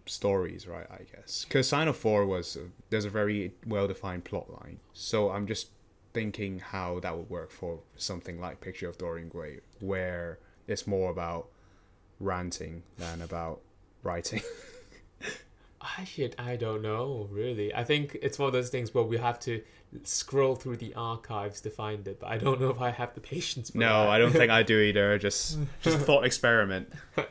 stories, 0.05 0.67
right? 0.67 0.87
I 0.89 1.03
guess 1.15 1.45
because 1.45 1.67
Sign 1.67 1.87
of 1.87 1.97
Four 1.97 2.25
was 2.25 2.55
uh, 2.57 2.61
there's 2.89 3.05
a 3.05 3.09
very 3.09 3.53
well 3.65 3.87
defined 3.87 4.23
plot 4.25 4.49
line. 4.49 4.79
So 4.93 5.31
I'm 5.31 5.47
just 5.47 5.69
thinking 6.13 6.59
how 6.59 6.99
that 7.01 7.17
would 7.17 7.29
work 7.29 7.51
for 7.51 7.79
something 7.97 8.39
like 8.39 8.61
Picture 8.61 8.87
of 8.87 8.97
Dorian 8.97 9.27
Gray, 9.29 9.59
where 9.79 10.39
it's 10.67 10.85
more 10.87 11.11
about 11.11 11.49
ranting 12.19 12.83
than 12.97 13.21
about 13.21 13.61
writing. 14.03 14.41
I 15.99 16.03
should. 16.03 16.35
I 16.39 16.55
don't 16.55 16.81
know. 16.81 17.27
Really, 17.31 17.73
I 17.73 17.83
think 17.83 18.17
it's 18.21 18.39
one 18.39 18.47
of 18.47 18.53
those 18.53 18.69
things 18.69 18.93
where 18.93 19.03
we 19.03 19.17
have 19.17 19.39
to 19.41 19.61
scroll 20.03 20.55
through 20.55 20.77
the 20.77 20.93
archives 20.95 21.61
to 21.61 21.69
find 21.69 22.07
it. 22.07 22.19
But 22.19 22.29
I 22.29 22.37
don't 22.37 22.59
know 22.59 22.69
if 22.69 22.81
I 22.81 22.91
have 22.91 23.13
the 23.13 23.21
patience. 23.21 23.69
For 23.71 23.77
no, 23.77 24.03
that. 24.03 24.09
I 24.09 24.17
don't 24.17 24.31
think 24.31 24.51
I 24.59 24.63
do 24.63 24.79
either. 24.79 25.17
Just 25.17 25.59
just 25.81 25.99
thought 25.99 26.25
experiment. 26.25 26.91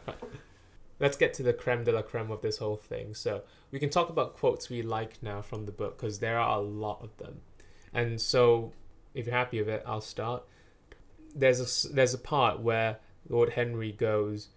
let's 1.00 1.16
get 1.16 1.35
to 1.35 1.42
the 1.42 1.53
creme 1.53 1.85
de 1.85 1.92
la 1.92 2.03
creme 2.03 2.31
of 2.31 2.42
this 2.42 2.59
whole 2.59 2.77
thing. 2.77 3.14
So 3.14 3.42
we 3.70 3.79
can 3.79 3.90
talk 3.90 4.09
about 4.09 4.37
quotes 4.37 4.70
we 4.70 4.83
like 4.83 5.22
now 5.22 5.42
from 5.42 5.66
the 5.66 5.72
book 5.72 5.96
because 5.98 6.18
there 6.18 6.38
are 6.38 6.59
a 6.59 6.62
lot 6.62 7.03
of 7.03 7.16
them. 7.18 7.40
And 7.92 8.20
so, 8.20 8.72
if 9.14 9.27
you're 9.27 9.35
happy 9.35 9.59
with 9.61 9.68
it, 9.68 9.83
I'll 9.87 10.00
start. 10.00 10.44
There's 11.35 11.87
a 11.87 11.92
there's 11.92 12.14
a 12.14 12.18
part 12.18 12.61
where 12.61 12.98
Lord 13.29 13.50
Henry 13.50 13.92
goes, 13.92 14.48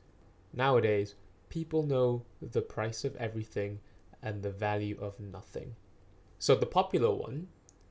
nowadays 0.53 1.15
people 1.49 1.83
know 1.83 2.23
the 2.41 2.61
price 2.61 3.03
of 3.05 3.15
everything 3.15 3.79
and 4.21 4.43
the 4.43 4.51
value 4.51 4.97
of 4.99 5.19
nothing. 5.19 5.75
So 6.39 6.55
the 6.55 6.65
popular 6.65 7.13
one 7.13 7.47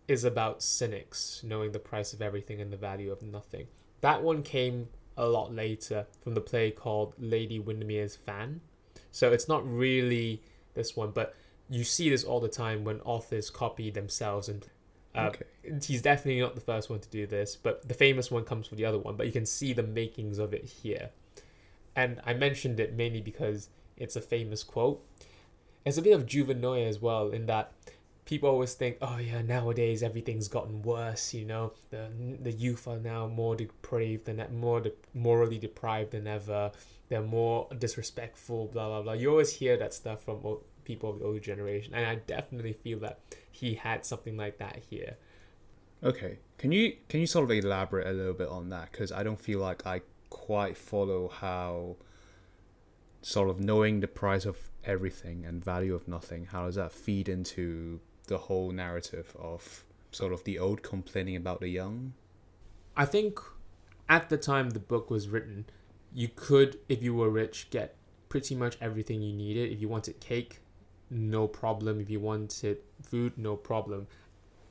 is 0.08 0.24
about 0.24 0.62
cynics 0.62 1.42
knowing 1.44 1.72
the 1.72 1.78
price 1.78 2.12
of 2.12 2.22
everything 2.22 2.60
and 2.60 2.72
the 2.72 2.76
value 2.76 3.10
of 3.10 3.22
nothing. 3.22 3.66
That 4.00 4.22
one 4.22 4.42
came 4.42 4.88
a 5.16 5.26
lot 5.26 5.52
later 5.54 6.06
from 6.22 6.34
the 6.34 6.40
play 6.40 6.70
called 6.70 7.14
Lady 7.18 7.58
Windermere's 7.58 8.16
Fan. 8.16 8.60
So 9.10 9.32
it's 9.32 9.48
not 9.48 9.66
really 9.66 10.42
this 10.74 10.94
one, 10.96 11.10
but 11.10 11.34
you 11.68 11.82
see 11.84 12.10
this 12.10 12.22
all 12.22 12.38
the 12.38 12.48
time 12.48 12.84
when 12.84 13.00
authors 13.00 13.50
copy 13.50 13.90
themselves 13.90 14.48
and 14.48 14.66
uh, 15.14 15.30
Okay. 15.30 15.44
he's 15.82 16.02
definitely 16.02 16.40
not 16.40 16.54
the 16.54 16.60
first 16.60 16.90
one 16.90 17.00
to 17.00 17.08
do 17.08 17.26
this, 17.26 17.56
but 17.56 17.88
the 17.88 17.94
famous 17.94 18.30
one 18.30 18.44
comes 18.44 18.66
from 18.66 18.76
the 18.76 18.84
other 18.84 18.98
one, 18.98 19.16
but 19.16 19.26
you 19.26 19.32
can 19.32 19.46
see 19.46 19.72
the 19.72 19.82
makings 19.82 20.38
of 20.38 20.52
it 20.52 20.64
here. 20.64 21.10
And 21.96 22.20
I 22.26 22.34
mentioned 22.34 22.78
it 22.78 22.94
mainly 22.94 23.22
because 23.22 23.70
it's 23.96 24.14
a 24.14 24.20
famous 24.20 24.62
quote. 24.62 25.02
It's 25.86 25.96
a 25.96 26.02
bit 26.02 26.12
of 26.12 26.26
Juvenile 26.26 26.86
as 26.86 27.00
well, 27.00 27.30
in 27.30 27.46
that 27.46 27.72
people 28.26 28.50
always 28.50 28.74
think, 28.74 28.98
oh 29.00 29.16
yeah, 29.18 29.40
nowadays 29.40 30.02
everything's 30.02 30.48
gotten 30.48 30.82
worse. 30.82 31.32
You 31.32 31.46
know, 31.46 31.72
the 31.90 32.10
the 32.40 32.52
youth 32.52 32.86
are 32.86 32.98
now 32.98 33.26
more 33.26 33.56
depraved 33.56 34.26
than 34.26 34.44
more 34.58 34.80
de- 34.80 34.92
morally 35.14 35.58
deprived 35.58 36.10
than 36.10 36.26
ever. 36.26 36.72
They're 37.08 37.22
more 37.22 37.68
disrespectful. 37.78 38.66
Blah 38.66 38.88
blah 38.88 39.02
blah. 39.02 39.12
You 39.14 39.30
always 39.30 39.54
hear 39.54 39.76
that 39.78 39.94
stuff 39.94 40.24
from 40.24 40.44
o- 40.44 40.62
people 40.84 41.10
of 41.10 41.20
the 41.20 41.24
older 41.24 41.40
generation, 41.40 41.94
and 41.94 42.04
I 42.04 42.16
definitely 42.16 42.74
feel 42.74 42.98
that 43.00 43.20
he 43.50 43.74
had 43.74 44.04
something 44.04 44.36
like 44.36 44.58
that 44.58 44.82
here. 44.90 45.16
Okay, 46.02 46.38
can 46.58 46.72
you 46.72 46.96
can 47.08 47.20
you 47.20 47.26
sort 47.26 47.44
of 47.44 47.50
elaborate 47.52 48.06
a 48.06 48.12
little 48.12 48.34
bit 48.34 48.48
on 48.48 48.68
that? 48.70 48.92
Because 48.92 49.12
I 49.12 49.22
don't 49.22 49.40
feel 49.40 49.60
like 49.60 49.86
I 49.86 50.02
quite 50.28 50.76
follow 50.76 51.28
how 51.28 51.96
sort 53.22 53.50
of 53.50 53.58
knowing 53.58 54.00
the 54.00 54.08
price 54.08 54.44
of 54.44 54.56
everything 54.84 55.44
and 55.44 55.64
value 55.64 55.94
of 55.94 56.06
nothing. 56.06 56.46
How 56.46 56.66
does 56.66 56.76
that 56.76 56.92
feed 56.92 57.28
into 57.28 58.00
the 58.26 58.38
whole 58.38 58.70
narrative 58.70 59.34
of 59.38 59.84
sort 60.10 60.32
of 60.32 60.44
the 60.44 60.58
old 60.58 60.82
complaining 60.82 61.36
about 61.36 61.60
the 61.60 61.68
young? 61.68 62.14
I 62.96 63.04
think 63.04 63.38
at 64.08 64.28
the 64.28 64.36
time 64.36 64.70
the 64.70 64.80
book 64.80 65.10
was 65.10 65.28
written, 65.28 65.66
you 66.12 66.28
could, 66.34 66.78
if 66.88 67.02
you 67.02 67.14
were 67.14 67.28
rich, 67.28 67.68
get 67.70 67.96
pretty 68.28 68.54
much 68.54 68.76
everything 68.80 69.22
you 69.22 69.32
needed. 69.32 69.72
If 69.72 69.80
you 69.80 69.88
wanted 69.88 70.20
cake, 70.20 70.60
no 71.10 71.46
problem. 71.46 72.00
If 72.00 72.10
you 72.10 72.20
wanted 72.20 72.78
food, 73.02 73.36
no 73.36 73.56
problem. 73.56 74.06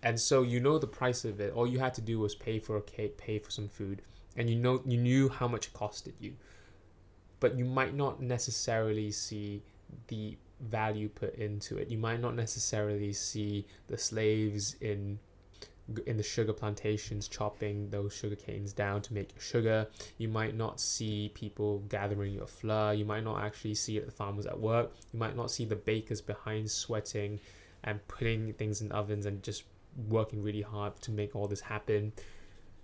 And 0.02 0.20
so 0.20 0.44
you 0.44 0.60
know 0.60 0.78
the 0.78 0.88
price 0.88 1.26
of 1.26 1.40
it. 1.40 1.54
All 1.54 1.68
you 1.68 1.80
had 1.80 1.94
to 1.96 2.02
do 2.02 2.20
was 2.20 2.36
pay 2.36 2.60
for 2.60 2.78
a 2.78 2.82
cake, 2.82 3.18
pay 3.18 3.40
for 3.40 3.52
some 3.52 3.68
food, 3.68 4.02
and 4.38 4.50
you 4.50 4.56
know 4.56 4.82
you 4.86 4.98
knew 4.98 5.30
how 5.30 5.48
much 5.48 5.68
it 5.68 5.74
costed 5.74 6.14
you. 6.20 6.36
But 7.40 7.58
you 7.58 7.66
might 7.66 7.96
not 7.96 8.22
necessarily 8.22 9.12
see 9.12 9.64
the 10.08 10.38
value 10.60 11.10
put 11.10 11.36
into 11.36 11.78
it. 11.78 11.90
You 11.90 11.98
might 11.98 12.22
not 12.22 12.36
necessarily 12.36 13.14
see 13.14 13.68
the 13.88 13.98
slaves 13.98 14.76
in 14.82 15.20
in 16.08 16.18
the 16.18 16.24
sugar 16.24 16.54
plantations 16.54 17.28
chopping 17.28 17.90
those 17.92 18.12
sugar 18.12 18.36
canes 18.36 18.74
down 18.74 19.02
to 19.04 19.14
make 19.14 19.32
your 19.34 19.42
sugar. 19.42 19.88
You 20.18 20.28
might 20.28 20.56
not 20.56 20.80
see 20.80 21.32
people 21.36 21.84
gathering 21.90 22.34
your 22.34 22.48
flour. 22.48 22.94
You 22.94 23.06
might 23.06 23.24
not 23.24 23.44
actually 23.44 23.76
see 23.76 24.00
the 24.00 24.12
farmers 24.12 24.48
at 24.48 24.60
work. 24.60 24.94
You 25.14 25.20
might 25.20 25.36
not 25.36 25.52
see 25.52 25.64
the 25.64 25.76
bakers 25.76 26.22
behind 26.22 26.72
sweating 26.72 27.40
and 27.84 28.06
putting 28.08 28.54
things 28.54 28.82
in 28.82 28.92
ovens 28.92 29.28
and 29.28 29.44
just 29.44 29.64
working 30.08 30.42
really 30.42 30.64
hard 30.64 31.00
to 31.02 31.12
make 31.12 31.36
all 31.36 31.48
this 31.48 31.62
happen. 31.62 32.14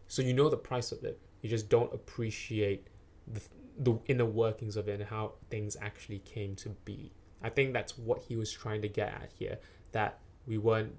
So 0.07 0.21
you 0.21 0.33
know 0.33 0.49
the 0.49 0.57
price 0.57 0.91
of 0.91 1.03
it. 1.03 1.19
You 1.41 1.49
just 1.49 1.69
don't 1.69 1.91
appreciate 1.93 2.87
the, 3.27 3.41
the 3.79 3.97
inner 4.05 4.25
workings 4.25 4.77
of 4.77 4.87
it 4.87 4.99
and 4.99 5.09
how 5.09 5.33
things 5.49 5.75
actually 5.81 6.19
came 6.19 6.55
to 6.57 6.69
be. 6.85 7.11
I 7.43 7.49
think 7.49 7.73
that's 7.73 7.97
what 7.97 8.23
he 8.27 8.35
was 8.35 8.51
trying 8.51 8.81
to 8.83 8.87
get 8.87 9.09
at 9.09 9.29
here. 9.37 9.57
That 9.91 10.19
we 10.45 10.57
weren't 10.57 10.95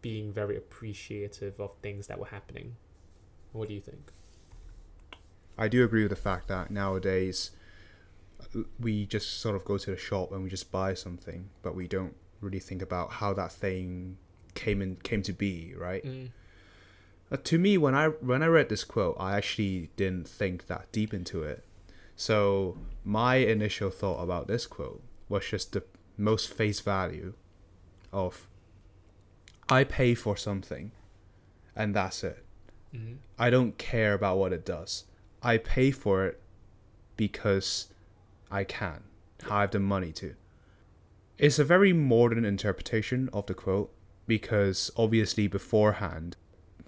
being 0.00 0.32
very 0.32 0.56
appreciative 0.56 1.60
of 1.60 1.72
things 1.82 2.06
that 2.08 2.18
were 2.18 2.26
happening. 2.26 2.76
What 3.52 3.68
do 3.68 3.74
you 3.74 3.80
think? 3.80 4.12
I 5.56 5.68
do 5.68 5.84
agree 5.84 6.02
with 6.02 6.10
the 6.10 6.16
fact 6.16 6.48
that 6.48 6.70
nowadays 6.70 7.50
we 8.80 9.06
just 9.06 9.40
sort 9.40 9.54
of 9.54 9.64
go 9.64 9.78
to 9.78 9.90
the 9.90 9.96
shop 9.96 10.32
and 10.32 10.42
we 10.42 10.50
just 10.50 10.72
buy 10.72 10.94
something, 10.94 11.50
but 11.62 11.74
we 11.74 11.86
don't 11.86 12.16
really 12.40 12.58
think 12.58 12.82
about 12.82 13.12
how 13.12 13.32
that 13.34 13.52
thing 13.52 14.16
came 14.54 14.82
in 14.82 14.96
came 14.96 15.22
to 15.22 15.32
be, 15.32 15.74
right? 15.76 16.04
Mm. 16.04 16.30
Uh, 17.30 17.36
to 17.44 17.58
me, 17.58 17.78
when 17.78 17.94
I 17.94 18.08
when 18.08 18.42
I 18.42 18.46
read 18.46 18.68
this 18.68 18.84
quote, 18.84 19.16
I 19.18 19.36
actually 19.36 19.90
didn't 19.96 20.28
think 20.28 20.66
that 20.66 20.90
deep 20.90 21.14
into 21.14 21.42
it. 21.42 21.64
So 22.16 22.76
my 23.04 23.36
initial 23.36 23.90
thought 23.90 24.22
about 24.22 24.48
this 24.48 24.66
quote 24.66 25.02
was 25.32 25.46
just 25.48 25.72
the 25.72 25.82
most 26.16 26.52
face 26.52 26.80
value 26.80 27.32
of 28.12 28.46
I 29.68 29.84
pay 29.84 30.14
for 30.14 30.36
something, 30.36 30.92
and 31.74 31.94
that's 31.96 32.22
it. 32.22 32.44
Mhm. 32.94 33.16
I 33.38 33.48
don't 33.48 33.78
care 33.78 34.12
about 34.12 34.36
what 34.38 34.52
it 34.52 34.64
does. 34.66 35.04
I 35.42 35.56
pay 35.56 35.90
for 35.90 36.26
it 36.26 36.40
because 37.16 37.88
I 38.50 38.64
can. 38.64 39.04
I 39.50 39.62
have 39.62 39.70
the 39.70 39.80
money 39.80 40.12
to. 40.12 40.34
It's 41.38 41.58
a 41.58 41.64
very 41.64 41.92
modern 41.92 42.44
interpretation 42.44 43.30
of 43.32 43.46
the 43.46 43.54
quote 43.54 43.92
because 44.26 44.90
obviously 44.96 45.48
beforehand, 45.48 46.36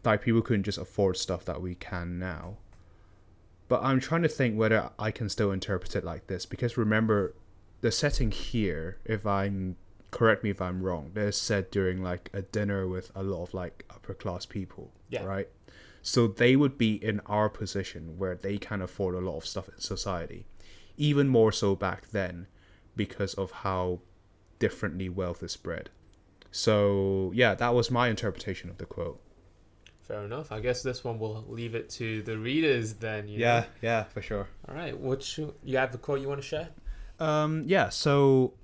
like 0.05 0.23
people 0.23 0.43
couldn't 0.43 0.65
just 0.65 0.79
afford 0.79 1.17
stuff 1.17 1.45
that 1.47 1.63
we 1.63 1.75
can 1.75 2.19
now. 2.19 2.59
But 3.67 3.83
I'm 3.83 3.99
trying 3.99 4.23
to 4.23 4.29
think 4.29 4.59
whether 4.59 4.91
I 4.99 5.11
can 5.11 5.29
still 5.31 5.51
interpret 5.51 5.97
it 5.97 6.05
like 6.05 6.27
this 6.27 6.45
because 6.45 6.77
remember, 6.77 7.35
the 7.85 7.93
setting 7.93 8.31
here, 8.31 8.97
if 9.05 9.27
I'm 9.27 9.77
correct 10.11 10.43
me 10.43 10.49
if 10.49 10.63
I'm 10.63 10.83
wrong, 10.83 11.13
is 11.17 11.37
said 11.37 11.71
during 11.71 12.03
like 12.03 12.31
a 12.33 12.41
dinner 12.41 12.89
with 12.89 13.13
a 13.15 13.23
lot 13.23 13.43
of 13.43 13.53
like 13.53 13.85
upper 13.91 14.15
class 14.15 14.47
people, 14.47 14.91
Yeah. 15.11 15.25
right? 15.25 15.49
So 16.01 16.27
they 16.27 16.57
would 16.57 16.79
be 16.79 16.95
in 17.11 17.21
our 17.27 17.49
position 17.51 18.17
where 18.17 18.35
they 18.35 18.57
can 18.57 18.81
afford 18.81 19.15
a 19.15 19.21
lot 19.29 19.37
of 19.37 19.45
stuff 19.47 19.69
in 19.69 19.79
society, 19.81 20.47
even 20.97 21.29
more 21.29 21.53
so 21.53 21.75
back 21.75 22.11
then 22.11 22.47
because 22.97 23.35
of 23.35 23.51
how 23.67 24.01
differently 24.59 25.09
wealth 25.11 25.43
is 25.43 25.53
spread. 25.53 25.91
So 26.51 27.31
yeah, 27.35 27.55
that 27.57 27.75
was 27.75 27.91
my 27.91 28.09
interpretation 28.09 28.71
of 28.71 28.79
the 28.79 28.87
quote. 28.87 29.21
Fair 30.01 30.23
enough. 30.23 30.53
I 30.53 30.61
guess 30.61 30.83
this 30.83 31.03
one 31.05 31.19
will 31.19 31.45
leave 31.49 31.75
it 31.75 31.91
to 31.99 32.23
the 32.23 32.39
readers 32.39 32.95
then. 32.95 33.27
You 33.29 33.41
Yeah, 33.41 33.61
know? 33.61 33.67
yeah, 33.83 34.05
for 34.05 34.23
sure. 34.23 34.47
All 34.69 34.75
right. 34.75 34.97
What 34.99 35.37
you, 35.37 35.55
you 35.63 35.77
have 35.79 35.93
the 35.93 35.99
quote 35.99 36.21
you 36.23 36.29
want 36.29 36.41
to 36.41 36.47
share? 36.47 36.69
Um, 37.19 37.65
yeah, 37.67 37.89
so 37.89 38.55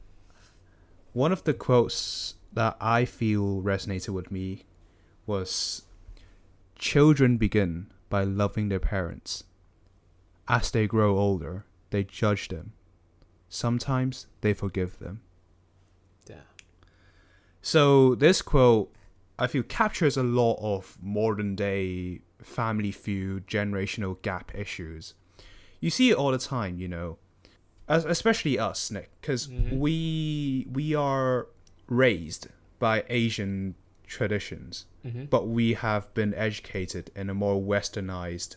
one 1.12 1.32
of 1.32 1.44
the 1.44 1.54
quotes 1.54 2.34
that 2.52 2.76
I 2.80 3.04
feel 3.04 3.62
resonated 3.62 4.10
with 4.10 4.30
me 4.30 4.64
was 5.26 5.82
Children 6.80 7.36
begin 7.36 7.88
by 8.08 8.24
loving 8.24 8.70
their 8.70 8.80
parents. 8.80 9.44
As 10.48 10.70
they 10.70 10.86
grow 10.86 11.18
older, 11.18 11.66
they 11.90 12.04
judge 12.04 12.48
them. 12.48 12.72
Sometimes 13.50 14.26
they 14.40 14.54
forgive 14.54 14.98
them. 14.98 15.20
Yeah. 16.26 16.48
So 17.60 18.14
this 18.14 18.40
quote, 18.40 18.92
I 19.38 19.46
feel 19.46 19.62
captures 19.62 20.16
a 20.16 20.22
lot 20.22 20.58
of 20.60 20.96
modern 21.02 21.54
day 21.54 22.22
family 22.40 22.92
feud, 22.92 23.46
generational 23.46 24.20
gap 24.22 24.50
issues. 24.54 25.14
You 25.80 25.90
see 25.90 26.10
it 26.10 26.16
all 26.16 26.32
the 26.32 26.38
time, 26.38 26.78
you 26.78 26.88
know, 26.88 27.18
especially 27.98 28.58
us, 28.58 28.90
Nick, 28.90 29.10
because 29.20 29.48
Mhm. 29.48 29.78
we 29.78 30.66
we 30.72 30.94
are 30.94 31.46
raised 31.88 32.48
by 32.78 33.04
Asian 33.08 33.74
traditions, 34.06 34.86
Mm-hmm. 35.04 35.24
but 35.26 35.48
we 35.48 35.74
have 35.74 36.12
been 36.14 36.34
educated 36.34 37.10
in 37.16 37.30
a 37.30 37.34
more 37.34 37.60
westernized 37.60 38.56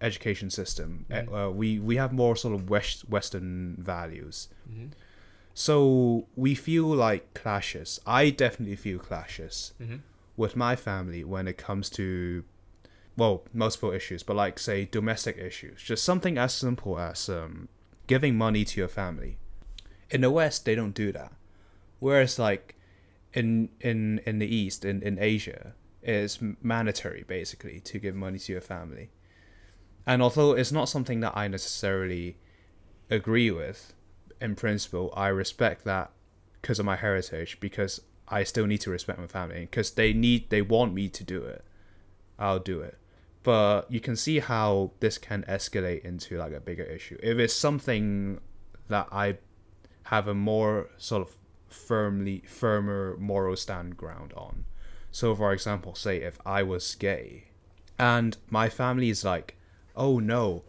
education 0.00 0.50
system. 0.50 1.04
Mhm. 1.10 1.28
Uh, 1.32 1.50
we 1.50 1.78
we 1.78 1.96
have 1.96 2.12
more 2.12 2.34
sort 2.36 2.54
of 2.54 2.70
west 2.70 3.08
Western 3.08 3.76
values. 3.78 4.48
Mm-hmm. 4.70 4.86
So 5.54 6.26
we 6.36 6.54
feel 6.54 6.86
like 6.86 7.34
clashes. 7.34 8.00
I 8.06 8.30
definitely 8.30 8.76
feel 8.76 8.98
clashes 8.98 9.72
Mm-hmm. 9.80 9.96
with 10.36 10.56
my 10.56 10.74
family 10.76 11.22
when 11.24 11.46
it 11.48 11.58
comes 11.58 11.90
to, 11.90 12.44
well, 13.16 13.42
multiple 13.52 13.90
issues, 13.92 14.22
but 14.22 14.36
like 14.36 14.58
say 14.58 14.86
domestic 14.90 15.36
issues. 15.36 15.82
Just 15.82 16.04
something 16.04 16.38
as 16.38 16.52
simple 16.54 16.98
as 16.98 17.28
um, 17.28 17.68
giving 18.10 18.36
money 18.36 18.64
to 18.64 18.80
your 18.80 18.88
family. 18.88 19.38
In 20.10 20.20
the 20.20 20.32
West, 20.32 20.64
they 20.64 20.74
don't 20.74 20.96
do 20.96 21.12
that. 21.12 21.32
Whereas 22.00 22.40
like 22.40 22.74
in 23.32 23.68
in 23.80 24.20
in 24.26 24.40
the 24.40 24.52
East, 24.52 24.84
in 24.84 25.00
in 25.00 25.16
Asia, 25.20 25.74
it's 26.02 26.40
mandatory 26.60 27.24
basically 27.28 27.78
to 27.78 28.00
give 28.00 28.16
money 28.16 28.40
to 28.40 28.50
your 28.50 28.60
family. 28.60 29.10
And 30.04 30.20
although 30.22 30.54
it's 30.54 30.72
not 30.72 30.88
something 30.88 31.20
that 31.20 31.36
I 31.36 31.46
necessarily 31.46 32.36
agree 33.08 33.52
with, 33.52 33.94
in 34.40 34.56
principle, 34.56 35.12
I 35.14 35.28
respect 35.28 35.84
that 35.84 36.10
because 36.60 36.80
of 36.80 36.86
my 36.86 36.96
heritage. 36.96 37.60
Because 37.60 38.00
I 38.26 38.42
still 38.42 38.66
need 38.66 38.80
to 38.86 38.90
respect 38.90 39.20
my 39.20 39.28
family 39.28 39.60
because 39.60 39.92
they 39.92 40.12
need 40.12 40.50
they 40.50 40.62
want 40.62 40.94
me 40.94 41.08
to 41.10 41.22
do 41.22 41.44
it. 41.44 41.64
I'll 42.40 42.58
do 42.58 42.80
it. 42.80 42.98
But 43.42 43.90
you 43.90 44.00
can 44.00 44.16
see 44.16 44.40
how 44.40 44.92
this 45.00 45.16
can 45.16 45.44
escalate 45.48 46.04
into 46.04 46.36
like 46.36 46.52
a 46.52 46.60
bigger 46.60 46.82
issue. 46.84 47.18
If 47.22 47.38
it's 47.38 47.54
something 47.54 48.40
that 48.88 49.08
I 49.10 49.38
have 50.04 50.28
a 50.28 50.34
more 50.34 50.90
sort 50.98 51.22
of 51.22 51.36
firmly 51.68 52.42
firmer 52.46 53.16
moral 53.18 53.56
stand 53.56 53.96
ground 53.96 54.32
on. 54.36 54.64
So 55.10 55.34
for 55.34 55.52
example, 55.52 55.94
say 55.94 56.18
if 56.18 56.38
I 56.44 56.62
was 56.62 56.94
gay 56.94 57.44
and 57.98 58.36
my 58.50 58.68
family 58.68 59.08
is 59.08 59.24
like, 59.24 59.56
"Oh 59.96 60.18
no. 60.18 60.64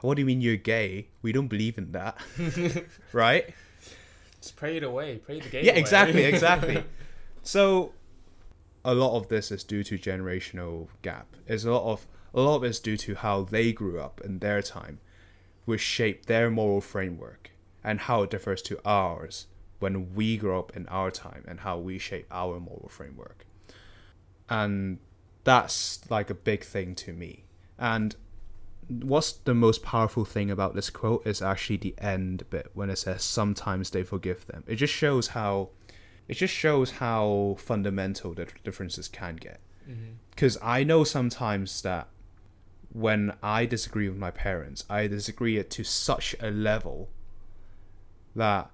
What 0.00 0.14
do 0.14 0.22
you 0.22 0.26
mean 0.26 0.40
you're 0.40 0.56
gay? 0.56 1.08
We 1.22 1.32
don't 1.32 1.48
believe 1.48 1.76
in 1.78 1.92
that." 1.92 2.18
right? 3.12 3.52
Just 4.40 4.54
pray 4.54 4.76
it 4.76 4.84
away. 4.84 5.18
Pray 5.18 5.40
the 5.40 5.48
game. 5.48 5.64
yeah 5.64 5.72
away. 5.72 5.80
exactly 5.80 6.24
exactly 6.34 6.84
so 7.42 7.92
a 8.84 8.94
lot 8.94 9.16
of 9.16 9.28
this 9.28 9.50
is 9.50 9.64
due 9.64 9.84
to 9.84 9.98
generational 9.98 10.88
gap. 11.02 11.36
It's 11.46 11.64
a 11.64 11.72
lot 11.72 11.84
of 11.84 12.06
a 12.34 12.40
lot 12.40 12.56
of 12.56 12.64
it 12.64 12.68
is 12.68 12.80
due 12.80 12.96
to 12.98 13.14
how 13.14 13.42
they 13.42 13.72
grew 13.72 13.98
up 14.00 14.20
in 14.22 14.38
their 14.38 14.62
time 14.62 15.00
which 15.68 15.82
shaped 15.82 16.26
their 16.28 16.50
moral 16.50 16.80
framework 16.80 17.50
and 17.84 18.00
how 18.00 18.22
it 18.22 18.30
differs 18.30 18.62
to 18.62 18.80
ours 18.86 19.46
when 19.80 20.14
we 20.14 20.36
grow 20.38 20.58
up 20.58 20.74
in 20.74 20.86
our 20.88 21.10
time 21.10 21.44
and 21.46 21.60
how 21.60 21.76
we 21.76 21.98
shape 21.98 22.26
our 22.30 22.58
moral 22.58 22.88
framework. 22.88 23.44
And 24.48 24.98
that's 25.44 26.10
like 26.10 26.30
a 26.30 26.34
big 26.34 26.64
thing 26.64 26.94
to 26.94 27.12
me. 27.12 27.44
And 27.78 28.16
what's 28.88 29.32
the 29.32 29.52
most 29.52 29.82
powerful 29.82 30.24
thing 30.24 30.50
about 30.50 30.74
this 30.74 30.88
quote 30.88 31.26
is 31.26 31.42
actually 31.42 31.76
the 31.76 31.94
end 31.98 32.44
bit 32.48 32.70
when 32.72 32.88
it 32.88 32.96
says 32.96 33.22
sometimes 33.22 33.90
they 33.90 34.02
forgive 34.02 34.46
them. 34.46 34.64
It 34.66 34.76
just 34.76 34.94
shows 34.94 35.28
how 35.28 35.68
it 36.28 36.34
just 36.34 36.52
shows 36.54 36.90
how 36.92 37.56
fundamental 37.58 38.34
the 38.34 38.46
differences 38.64 39.08
can 39.08 39.36
get 39.36 39.60
because 40.30 40.58
i 40.62 40.84
know 40.84 41.02
sometimes 41.02 41.80
that 41.82 42.08
when 42.92 43.32
i 43.42 43.64
disagree 43.64 44.08
with 44.08 44.18
my 44.18 44.30
parents 44.30 44.84
i 44.90 45.06
disagree 45.06 45.56
it 45.56 45.70
to 45.70 45.82
such 45.84 46.36
a 46.40 46.50
level 46.50 47.08
that 48.36 48.70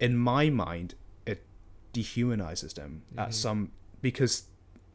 in 0.00 0.16
my 0.16 0.50
mind 0.50 0.94
it 1.24 1.44
dehumanizes 1.92 2.74
them 2.74 3.02
at 3.16 3.28
Mhm. 3.30 3.34
some 3.34 3.72
because 4.02 4.44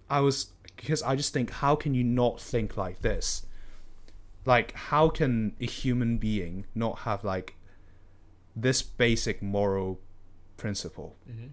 i 0.10 0.20
was 0.20 0.52
because 0.76 1.02
i 1.04 1.16
just 1.16 1.32
think 1.34 1.50
how 1.50 1.76
can 1.76 1.94
you 1.94 2.04
not 2.04 2.40
think 2.40 2.76
like 2.78 3.02
this 3.02 3.46
like 4.46 4.74
how 4.74 5.08
can 5.10 5.56
a 5.62 5.66
human 5.66 6.18
being 6.18 6.66
not 6.76 7.00
have 7.00 7.24
like 7.24 7.56
this 8.56 8.82
basic 8.82 9.42
moral 9.42 10.00
principle 10.58 11.16
Mhm. 11.30 11.50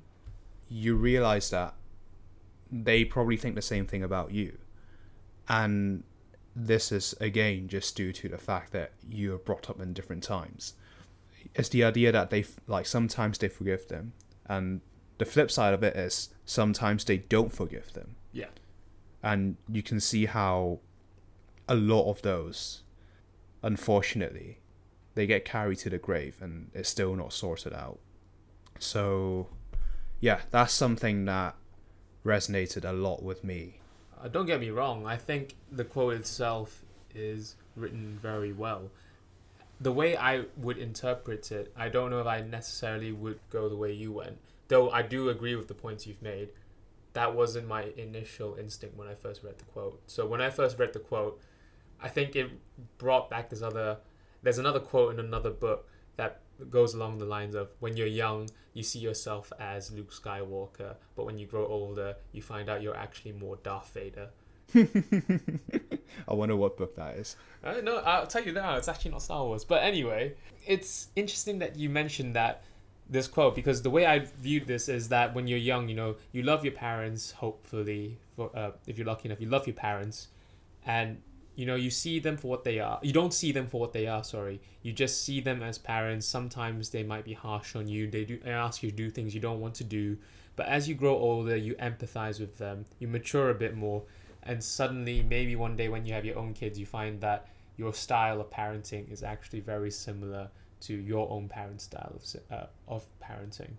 You 0.69 0.95
realize 0.97 1.51
that 1.51 1.75
they 2.71 3.05
probably 3.05 3.37
think 3.37 3.55
the 3.55 3.63
same 3.63 3.87
thing 3.87 4.03
about 4.03 4.33
you. 4.33 4.59
And 5.49 6.05
this 6.55 6.91
is 6.93 7.15
again 7.21 7.69
just 7.69 7.97
due 7.97 8.13
to 8.13 8.29
the 8.29 8.39
fact 8.39 8.73
that 8.73 8.93
you 9.09 9.35
are 9.35 9.39
brought 9.39 9.71
up 9.71 9.81
in 9.81 9.93
different 9.93 10.23
times. 10.23 10.75
It's 11.55 11.69
the 11.69 11.85
idea 11.85 12.13
that 12.13 12.31
they 12.31 12.45
like 12.67 12.87
sometimes 12.87 13.39
they 13.39 13.49
forgive 13.49 13.89
them 13.89 14.13
and 14.47 14.81
the 15.19 15.25
flip 15.25 15.51
side 15.51 15.75
of 15.75 15.83
it 15.83 15.97
is 15.97 16.31
sometimes 16.45 17.05
they 17.05 17.19
don't 17.19 17.53
forgive 17.53 17.93
them. 17.93 18.17
Yeah. 18.33 18.49
and 19.23 19.57
you 19.69 19.83
can 19.83 20.01
see 20.01 20.27
how 20.27 20.81
a 21.69 21.75
lot 21.75 22.09
of 22.11 22.23
those 22.23 22.83
unfortunately 23.63 24.61
they 25.15 25.27
get 25.27 25.45
carried 25.45 25.79
to 25.79 25.91
the 25.91 25.99
grave 25.99 26.37
and 26.41 26.71
it's 26.75 26.89
still 26.89 27.17
not 27.17 27.33
sorted 27.33 27.73
out. 27.73 27.99
So 28.79 29.49
yeah 30.21 30.41
that's 30.51 30.73
something 30.73 31.25
that 31.27 31.55
resonated 32.25 32.85
a 32.89 32.93
lot 32.93 33.23
with 33.23 33.43
me 33.45 33.81
Uh, 34.21 34.27
don't 34.29 34.47
get 34.47 34.59
me 34.61 34.71
wrong. 34.71 35.07
I 35.07 35.17
think 35.17 35.55
the 35.71 35.85
quote 35.85 36.15
itself 36.15 36.83
is 37.15 37.55
written 37.77 38.19
very 38.21 38.53
well. 38.53 38.91
The 39.81 39.93
way 39.93 40.17
I 40.17 40.47
would 40.57 40.77
interpret 40.79 41.53
it, 41.53 41.73
I 41.77 41.89
don't 41.89 42.11
know 42.11 42.21
if 42.21 42.27
I 42.27 42.41
necessarily 42.41 43.13
would 43.13 43.39
go 43.49 43.69
the 43.69 43.77
way 43.77 43.93
you 43.93 44.11
went. 44.13 44.39
Though 44.67 44.91
I 44.91 45.03
do 45.03 45.29
agree 45.29 45.55
with 45.55 45.69
the 45.69 45.75
points 45.75 46.05
you've 46.07 46.21
made. 46.21 46.49
That 47.13 47.33
wasn't 47.35 47.69
my 47.69 47.83
initial 47.97 48.57
instinct 48.59 48.97
when 48.99 49.07
I 49.09 49.15
first 49.15 49.45
read 49.45 49.59
the 49.59 49.65
quote. 49.73 50.01
So 50.07 50.27
when 50.27 50.41
I 50.41 50.51
first 50.51 50.79
read 50.81 50.93
the 50.93 50.99
quote, 51.11 51.41
I 52.03 52.09
think 52.09 52.35
it 52.35 52.51
brought 52.99 53.31
back 53.31 53.51
this 53.51 53.63
other. 53.63 53.99
There's 54.43 54.59
another 54.59 54.81
quote 54.81 55.15
in 55.15 55.21
another 55.21 55.51
book 55.51 55.89
that 56.17 56.41
goes 56.71 56.95
along 56.95 57.19
the 57.19 57.25
lines 57.25 57.55
of 57.55 57.71
when 57.81 57.97
you're 57.97 58.07
young, 58.07 58.49
you 58.75 58.83
see 58.83 58.99
yourself 58.99 59.53
as 59.59 59.91
Luke 59.91 60.13
Skywalker, 60.13 60.97
but 61.17 61.25
when 61.27 61.39
you 61.39 61.47
grow 61.47 61.67
older, 61.67 62.17
you 62.33 62.43
find 62.43 62.69
out 62.69 62.83
you're 62.83 62.97
actually 62.97 63.33
more 63.33 63.57
Darth 63.63 63.93
Vader. 63.93 64.31
I 64.75 66.35
wonder 66.35 66.57
what 66.57 66.77
book 66.77 66.95
that 66.97 67.17
is. 67.17 67.37
Uh, 67.65 67.81
no, 67.83 67.99
I'll 67.99 68.27
tell 68.27 68.45
you 68.45 68.53
now. 68.53 68.77
It's 68.77 68.89
actually 68.89 69.13
not 69.13 69.23
Star 69.23 69.45
Wars. 69.45 69.65
But 69.65 69.83
anyway, 69.83 70.35
it's 70.67 71.09
interesting 71.17 71.59
that 71.61 71.77
you 71.77 71.89
mentioned 71.89 72.37
that 72.37 72.63
this 73.09 73.27
quote 73.27 73.55
because 73.55 73.81
the 73.83 73.91
way 73.91 74.05
I 74.05 74.19
viewed 74.19 74.67
this 74.67 74.89
is 74.89 75.09
that 75.09 75.35
when 75.35 75.47
you're 75.47 75.59
young, 75.59 75.89
you 75.89 75.95
know, 75.95 76.17
you 76.33 76.43
love 76.43 76.65
your 76.65 76.75
parents. 76.75 77.33
Hopefully, 77.33 78.19
for 78.37 78.51
uh, 78.55 78.73
if 78.87 78.99
you're 78.99 79.07
lucky 79.07 79.29
enough, 79.29 79.41
you 79.41 79.49
love 79.49 79.67
your 79.67 79.75
parents, 79.75 80.29
and 80.85 81.23
you 81.59 81.67
know 81.67 81.75
you 81.75 81.91
see 81.91 82.21
them 82.21 82.37
for 82.37 82.47
what 82.47 82.63
they 82.63 82.79
are. 82.79 83.01
You 83.03 83.13
don't 83.13 83.35
see 83.35 83.51
them 83.51 83.67
for 83.67 83.81
what 83.81 83.93
they 83.93 84.07
are. 84.07 84.23
Sorry, 84.23 84.61
you 84.83 84.93
just 84.93 85.25
see 85.25 85.41
them 85.41 85.61
as 85.61 85.77
parents. 85.77 86.25
Sometimes 86.25 86.91
they 86.91 87.03
might 87.03 87.25
be 87.25 87.33
harsh 87.33 87.75
on 87.75 87.89
you. 87.89 88.09
They 88.09 88.25
do 88.25 88.39
they 88.39 88.53
ask 88.53 88.81
you 88.81 88.91
to 88.91 88.97
do 88.97 89.11
things 89.11 89.35
you 89.35 89.41
don't 89.41 89.61
want 89.61 89.75
to 89.75 89.85
do. 89.85 90.19
But 90.55 90.69
as 90.69 90.89
you 90.89 90.95
grow 90.95 91.17
older, 91.17 91.57
you 91.57 91.75
empathize 91.75 92.39
with 92.39 92.59
them. 92.59 92.85
You 93.01 93.09
mature 93.09 93.51
a 93.51 93.55
bit 93.55 93.77
more, 93.77 94.05
and 94.45 94.63
suddenly, 94.63 95.25
maybe 95.29 95.57
one 95.57 95.75
day 95.75 95.89
when 95.89 96.07
you 96.07 96.15
have 96.15 96.25
your 96.25 96.39
own 96.39 96.55
kids, 96.55 96.79
you 96.79 96.87
find 96.87 97.21
that 97.23 97.49
your 97.77 97.93
style 97.93 98.41
of 98.41 98.51
parenting 98.51 99.11
is 99.11 99.25
actually 99.25 99.61
very 99.61 99.91
similar 99.91 100.51
to 100.83 100.95
your 100.95 101.29
own 101.29 101.49
parent 101.49 101.81
style 101.81 102.15
of, 102.15 102.57
uh, 102.57 102.67
of 102.87 103.05
parenting 103.21 103.73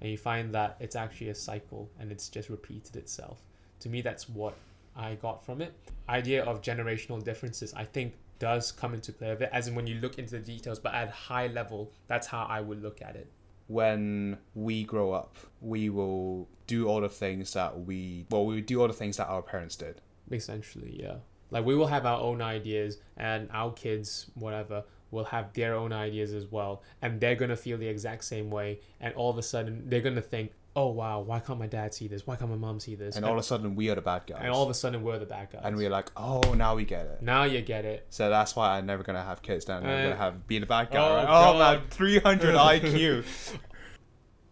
and 0.00 0.10
you 0.10 0.16
find 0.16 0.54
that 0.54 0.76
it's 0.80 0.96
actually 0.96 1.28
a 1.28 1.34
cycle 1.34 1.90
and 1.98 2.10
it's 2.10 2.28
just 2.28 2.48
repeated 2.48 2.96
itself 2.96 3.38
to 3.78 3.88
me 3.88 4.00
that's 4.00 4.28
what 4.28 4.54
i 4.96 5.14
got 5.14 5.44
from 5.44 5.60
it. 5.60 5.74
Idea 6.08 6.44
of 6.44 6.60
generational 6.62 7.22
differences 7.22 7.72
i 7.74 7.84
think 7.84 8.14
does 8.38 8.72
come 8.72 8.94
into 8.94 9.12
play 9.12 9.30
of 9.30 9.42
it 9.42 9.50
as 9.52 9.68
in 9.68 9.74
when 9.74 9.86
you 9.86 9.96
look 9.96 10.18
into 10.18 10.32
the 10.32 10.38
details 10.38 10.78
but 10.78 10.94
at 10.94 11.10
high 11.10 11.46
level 11.46 11.92
that's 12.06 12.26
how 12.26 12.46
i 12.48 12.60
would 12.60 12.82
look 12.82 13.02
at 13.02 13.14
it. 13.16 13.30
When 13.68 14.38
we 14.54 14.82
grow 14.82 15.12
up 15.12 15.36
we 15.60 15.90
will 15.90 16.48
do 16.66 16.88
all 16.88 17.00
the 17.00 17.08
things 17.08 17.52
that 17.52 17.80
we 17.80 18.26
well 18.30 18.44
we 18.46 18.60
do 18.60 18.80
all 18.80 18.88
the 18.88 18.94
things 18.94 19.16
that 19.18 19.28
our 19.28 19.42
parents 19.42 19.76
did. 19.76 20.00
Essentially 20.30 20.98
yeah. 21.00 21.16
Like 21.50 21.64
we 21.64 21.74
will 21.74 21.88
have 21.88 22.06
our 22.06 22.20
own 22.20 22.40
ideas 22.42 22.98
and 23.16 23.48
our 23.52 23.72
kids 23.72 24.30
whatever 24.34 24.84
will 25.10 25.24
have 25.24 25.52
their 25.52 25.74
own 25.74 25.92
ideas 25.92 26.32
as 26.32 26.46
well 26.46 26.82
and 27.02 27.20
they're 27.20 27.34
going 27.34 27.48
to 27.50 27.56
feel 27.56 27.76
the 27.78 27.88
exact 27.88 28.24
same 28.24 28.50
way 28.50 28.80
and 29.00 29.14
all 29.14 29.30
of 29.30 29.38
a 29.38 29.42
sudden 29.42 29.82
they're 29.88 30.00
going 30.00 30.14
to 30.14 30.20
think 30.22 30.52
oh 30.76 30.86
wow 30.88 31.20
why 31.20 31.40
can't 31.40 31.58
my 31.58 31.66
dad 31.66 31.92
see 31.92 32.06
this? 32.08 32.26
Why 32.26 32.36
can't 32.36 32.50
my 32.50 32.56
mom 32.56 32.78
see 32.80 32.94
this? 32.94 33.16
And 33.16 33.24
all 33.24 33.32
of 33.32 33.38
a 33.38 33.42
sudden 33.42 33.74
we 33.74 33.90
are 33.90 33.94
the 33.96 34.00
bad 34.02 34.22
guys. 34.26 34.38
And 34.42 34.50
all 34.50 34.62
of 34.62 34.70
a 34.70 34.74
sudden 34.74 35.02
we're 35.02 35.18
the 35.18 35.26
bad 35.26 35.50
guys. 35.52 35.62
And 35.64 35.76
we're 35.76 35.90
like 35.90 36.10
oh 36.16 36.54
now 36.54 36.76
we 36.76 36.84
get 36.84 37.06
it. 37.06 37.22
Now 37.22 37.44
you 37.44 37.60
get 37.60 37.84
it. 37.84 38.06
So 38.10 38.30
that's 38.30 38.54
why 38.56 38.78
i'm 38.78 38.86
never 38.86 39.02
gonna 39.02 39.22
have 39.24 39.42
kids 39.42 39.66
now 39.68 39.78
i'm 39.78 39.84
Uh, 39.84 40.02
gonna 40.02 40.16
have 40.16 40.46
be 40.46 40.56
a 40.58 40.66
bad 40.66 40.90
guy 40.90 40.98
oh, 40.98 41.14
right? 41.16 41.26
oh 41.28 41.58
man 41.58 41.82
300 41.90 42.54
iq 42.54 43.24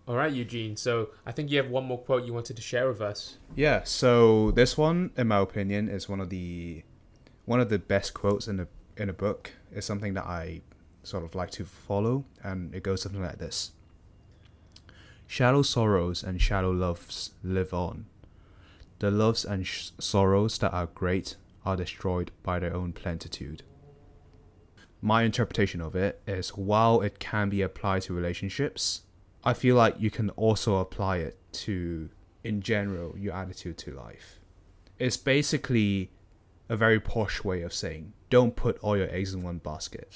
all 0.08 0.16
right 0.16 0.32
eugene 0.32 0.74
so 0.74 1.10
i 1.26 1.30
think 1.32 1.50
you 1.50 1.58
have 1.58 1.68
one 1.68 1.84
more 1.84 1.98
quote 1.98 2.24
you 2.24 2.32
wanted 2.32 2.56
to 2.56 2.62
share 2.62 2.88
with 2.88 3.00
us. 3.00 3.36
Yeah 3.54 3.82
so 3.84 4.50
this 4.52 4.76
one 4.78 5.10
in 5.16 5.28
my 5.28 5.38
opinion 5.38 5.88
is 5.88 6.08
one 6.08 6.20
of 6.20 6.30
the 6.30 6.82
one 7.44 7.60
of 7.60 7.68
the 7.68 7.78
best 7.78 8.12
quotes 8.14 8.48
in 8.48 8.56
the 8.56 8.68
in 8.96 9.08
a 9.08 9.12
book. 9.12 9.52
Is 9.70 9.84
something 9.84 10.14
that 10.14 10.24
i 10.24 10.62
sort 11.02 11.24
of 11.24 11.34
like 11.34 11.50
to 11.52 11.64
follow 11.64 12.24
and 12.42 12.74
it 12.74 12.82
goes 12.82 13.02
something 13.02 13.22
like 13.22 13.38
this 13.38 13.72
Shallow 15.30 15.60
sorrows 15.60 16.24
and 16.24 16.40
shallow 16.40 16.72
loves 16.72 17.32
live 17.44 17.74
on. 17.74 18.06
The 18.98 19.10
loves 19.10 19.44
and 19.44 19.66
sh- 19.66 19.90
sorrows 20.00 20.56
that 20.58 20.72
are 20.72 20.86
great 20.86 21.36
are 21.66 21.76
destroyed 21.76 22.30
by 22.42 22.58
their 22.58 22.74
own 22.74 22.94
plentitude. 22.94 23.62
My 25.02 25.24
interpretation 25.24 25.82
of 25.82 25.94
it 25.94 26.22
is 26.26 26.56
while 26.56 27.02
it 27.02 27.18
can 27.18 27.50
be 27.50 27.60
applied 27.60 28.02
to 28.02 28.14
relationships, 28.14 29.02
I 29.44 29.52
feel 29.52 29.76
like 29.76 30.00
you 30.00 30.10
can 30.10 30.30
also 30.30 30.78
apply 30.78 31.18
it 31.18 31.38
to, 31.52 32.08
in 32.42 32.62
general, 32.62 33.16
your 33.16 33.34
attitude 33.34 33.76
to 33.78 33.92
life. 33.92 34.40
It's 34.98 35.18
basically 35.18 36.10
a 36.70 36.76
very 36.76 36.98
posh 36.98 37.44
way 37.44 37.60
of 37.60 37.74
saying 37.74 38.14
don't 38.30 38.56
put 38.56 38.78
all 38.78 38.96
your 38.96 39.10
eggs 39.10 39.34
in 39.34 39.42
one 39.42 39.58
basket. 39.58 40.10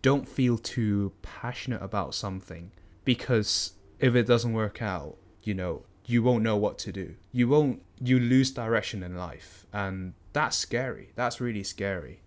Don't 0.00 0.26
feel 0.26 0.56
too 0.56 1.12
passionate 1.20 1.82
about 1.82 2.14
something 2.14 2.72
because 3.04 3.74
if 4.00 4.14
it 4.14 4.26
doesn't 4.26 4.52
work 4.52 4.82
out, 4.82 5.16
you 5.42 5.54
know, 5.54 5.82
you 6.06 6.22
won't 6.22 6.42
know 6.42 6.56
what 6.56 6.78
to 6.78 6.92
do. 6.92 7.14
You 7.32 7.48
won't, 7.48 7.82
you 8.02 8.18
lose 8.18 8.50
direction 8.50 9.02
in 9.02 9.16
life. 9.16 9.66
And 9.72 10.14
that's 10.32 10.56
scary. 10.56 11.10
That's 11.14 11.40
really 11.40 11.62
scary. 11.62 12.20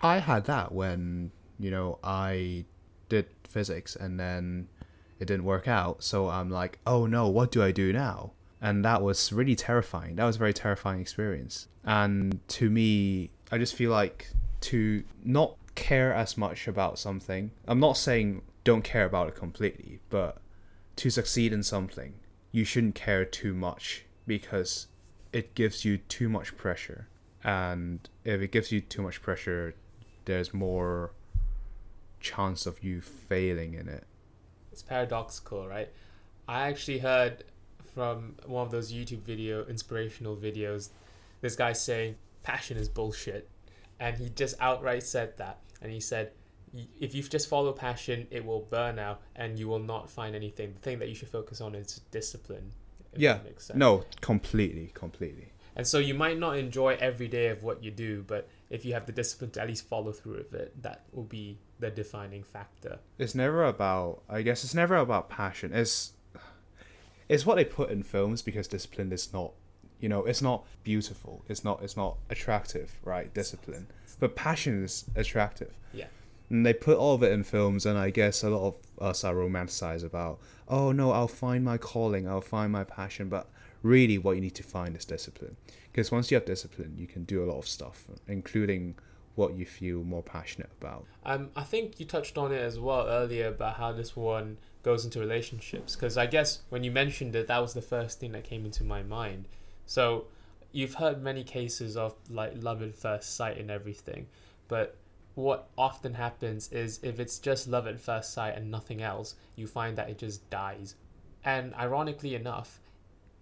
I 0.00 0.18
had 0.18 0.44
that 0.44 0.72
when, 0.72 1.32
you 1.58 1.70
know, 1.70 1.98
I 2.04 2.66
did 3.08 3.26
physics 3.44 3.96
and 3.96 4.20
then 4.20 4.68
it 5.18 5.24
didn't 5.26 5.44
work 5.44 5.66
out. 5.66 6.04
So 6.04 6.28
I'm 6.28 6.50
like, 6.50 6.78
oh 6.86 7.06
no, 7.06 7.28
what 7.28 7.50
do 7.50 7.62
I 7.62 7.72
do 7.72 7.92
now? 7.92 8.32
And 8.60 8.84
that 8.84 9.02
was 9.02 9.32
really 9.32 9.54
terrifying. 9.54 10.16
That 10.16 10.24
was 10.24 10.36
a 10.36 10.38
very 10.38 10.54
terrifying 10.54 11.00
experience. 11.00 11.68
And 11.84 12.40
to 12.48 12.70
me, 12.70 13.30
I 13.50 13.58
just 13.58 13.74
feel 13.74 13.90
like 13.90 14.28
to 14.62 15.04
not 15.24 15.56
care 15.74 16.12
as 16.14 16.36
much 16.36 16.68
about 16.68 16.98
something. 16.98 17.50
I'm 17.66 17.80
not 17.80 17.96
saying 17.96 18.42
don't 18.62 18.82
care 18.82 19.04
about 19.04 19.28
it 19.28 19.34
completely, 19.34 20.00
but 20.08 20.38
to 20.96 21.10
succeed 21.10 21.52
in 21.52 21.62
something, 21.62 22.14
you 22.52 22.64
shouldn't 22.64 22.94
care 22.94 23.24
too 23.24 23.54
much 23.54 24.04
because 24.26 24.86
it 25.32 25.54
gives 25.54 25.84
you 25.84 25.98
too 25.98 26.28
much 26.28 26.56
pressure. 26.56 27.08
And 27.42 28.08
if 28.24 28.40
it 28.40 28.52
gives 28.52 28.70
you 28.72 28.80
too 28.80 29.02
much 29.02 29.20
pressure, 29.22 29.74
there's 30.24 30.54
more 30.54 31.12
chance 32.20 32.64
of 32.66 32.82
you 32.82 33.00
failing 33.02 33.74
in 33.74 33.86
it. 33.88 34.04
it's 34.72 34.80
paradoxical 34.82 35.68
right 35.68 35.90
i 36.48 36.68
actually 36.68 36.98
heard 36.98 37.44
from 37.94 38.34
one 38.46 38.64
of 38.64 38.70
those 38.72 38.90
youtube 38.90 39.18
video 39.18 39.62
inspirational 39.66 40.34
videos 40.34 40.88
this 41.42 41.54
guy 41.54 41.72
saying 41.74 42.16
passion 42.42 42.78
is 42.78 42.88
bullshit 42.88 43.46
and 44.00 44.16
he 44.16 44.30
just 44.30 44.54
outright 44.58 45.02
said 45.02 45.36
that 45.36 45.58
and 45.82 45.92
he 45.92 46.00
said 46.00 46.28
"Y- 46.28 46.32
if 47.00 47.14
you 47.14 47.22
just 47.22 47.48
follow 47.48 47.72
passion 47.72 48.26
it 48.30 48.44
will 48.44 48.60
burn 48.60 48.98
out 48.98 49.20
and 49.36 49.58
you 49.58 49.68
will 49.68 49.78
not 49.78 50.10
find 50.10 50.34
anything 50.34 50.72
the 50.74 50.80
thing 50.80 50.98
that 50.98 51.08
you 51.08 51.14
should 51.14 51.28
focus 51.28 51.60
on 51.60 51.74
is 51.74 52.00
discipline 52.10 52.72
Yeah, 53.16 53.34
that 53.34 53.44
makes 53.44 53.66
sense. 53.66 53.78
No, 53.78 54.04
completely, 54.20 54.90
completely. 54.94 55.52
and 55.76 55.86
so 55.86 55.98
you 55.98 56.14
might 56.14 56.38
not 56.38 56.56
enjoy 56.58 56.96
every 57.00 57.28
day 57.28 57.48
of 57.48 57.62
what 57.62 57.82
you 57.84 57.90
do 57.90 58.22
but 58.26 58.48
if 58.70 58.84
you 58.84 58.92
have 58.94 59.06
the 59.06 59.12
discipline 59.12 59.50
to 59.52 59.60
at 59.62 59.68
least 59.68 59.86
follow 59.86 60.12
through 60.12 60.36
with 60.38 60.54
it 60.54 60.82
that 60.82 61.04
will 61.12 61.24
be 61.24 61.58
the 61.78 61.90
defining 61.90 62.42
factor 62.42 62.98
It's 63.18 63.34
never 63.34 63.64
about. 63.64 64.22
I 64.28 64.42
guess 64.42 64.64
it's 64.64 64.74
never 64.74 64.96
about 64.96 65.28
passion. 65.28 65.72
It's 65.74 66.12
it's 67.28 67.46
what 67.46 67.56
they 67.56 67.64
put 67.64 67.90
in 67.90 68.02
films 68.02 68.42
because 68.42 68.68
discipline 68.68 69.12
is 69.12 69.32
not. 69.32 69.52
You 70.00 70.08
know, 70.08 70.24
it's 70.24 70.42
not 70.42 70.66
beautiful. 70.82 71.44
It's 71.48 71.64
not. 71.64 71.82
It's 71.82 71.96
not 71.96 72.18
attractive, 72.30 72.98
right? 73.04 73.32
Discipline, 73.32 73.86
but 74.20 74.36
passion 74.36 74.84
is 74.84 75.04
attractive. 75.16 75.72
yeah 75.92 76.06
And 76.54 76.64
they 76.64 76.72
put 76.72 76.96
all 76.96 77.16
of 77.16 77.22
it 77.24 77.32
in 77.32 77.42
films, 77.42 77.84
and 77.84 77.98
I 77.98 78.10
guess 78.10 78.44
a 78.44 78.48
lot 78.48 78.68
of 78.68 79.02
us 79.02 79.24
are 79.24 79.34
romanticized 79.34 80.04
about, 80.04 80.38
oh 80.68 80.92
no, 80.92 81.10
I'll 81.10 81.26
find 81.26 81.64
my 81.64 81.78
calling, 81.78 82.28
I'll 82.28 82.40
find 82.40 82.70
my 82.70 82.84
passion. 82.84 83.28
But 83.28 83.50
really, 83.82 84.18
what 84.18 84.36
you 84.36 84.40
need 84.40 84.54
to 84.54 84.62
find 84.62 84.96
is 84.96 85.04
discipline. 85.04 85.56
Because 85.90 86.12
once 86.12 86.30
you 86.30 86.36
have 86.36 86.44
discipline, 86.44 86.94
you 86.96 87.08
can 87.08 87.24
do 87.24 87.42
a 87.42 87.46
lot 87.46 87.58
of 87.58 87.66
stuff, 87.66 88.04
including 88.28 88.94
what 89.34 89.56
you 89.56 89.66
feel 89.66 90.04
more 90.04 90.22
passionate 90.22 90.70
about. 90.80 91.06
Um, 91.26 91.50
I 91.56 91.64
think 91.64 91.98
you 91.98 92.06
touched 92.06 92.38
on 92.38 92.52
it 92.52 92.60
as 92.60 92.78
well 92.78 93.08
earlier 93.08 93.48
about 93.48 93.74
how 93.74 93.90
this 93.90 94.14
one 94.14 94.58
goes 94.84 95.04
into 95.04 95.18
relationships. 95.18 95.96
Because 95.96 96.16
I 96.16 96.26
guess 96.26 96.60
when 96.68 96.84
you 96.84 96.92
mentioned 96.92 97.34
it, 97.34 97.48
that 97.48 97.58
was 97.58 97.74
the 97.74 97.82
first 97.82 98.20
thing 98.20 98.30
that 98.30 98.44
came 98.44 98.64
into 98.64 98.84
my 98.84 99.02
mind. 99.02 99.48
So 99.86 100.26
you've 100.70 100.94
heard 100.94 101.20
many 101.20 101.42
cases 101.42 101.96
of 101.96 102.14
like 102.30 102.52
love 102.62 102.80
at 102.80 102.94
first 102.94 103.34
sight 103.34 103.58
and 103.58 103.72
everything, 103.72 104.28
but 104.68 104.96
what 105.34 105.68
often 105.76 106.14
happens 106.14 106.70
is 106.72 107.00
if 107.02 107.18
it's 107.18 107.38
just 107.38 107.68
love 107.68 107.86
at 107.86 108.00
first 108.00 108.32
sight 108.32 108.56
and 108.56 108.70
nothing 108.70 109.02
else, 109.02 109.34
you 109.56 109.66
find 109.66 109.96
that 109.98 110.08
it 110.08 110.18
just 110.18 110.48
dies. 110.50 110.94
And 111.44 111.74
ironically 111.74 112.34
enough, 112.34 112.80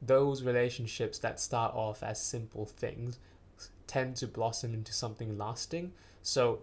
those 0.00 0.42
relationships 0.42 1.18
that 1.18 1.38
start 1.38 1.74
off 1.74 2.02
as 2.02 2.20
simple 2.20 2.64
things 2.64 3.18
tend 3.86 4.16
to 4.16 4.26
blossom 4.26 4.74
into 4.74 4.92
something 4.92 5.36
lasting. 5.36 5.92
So 6.22 6.62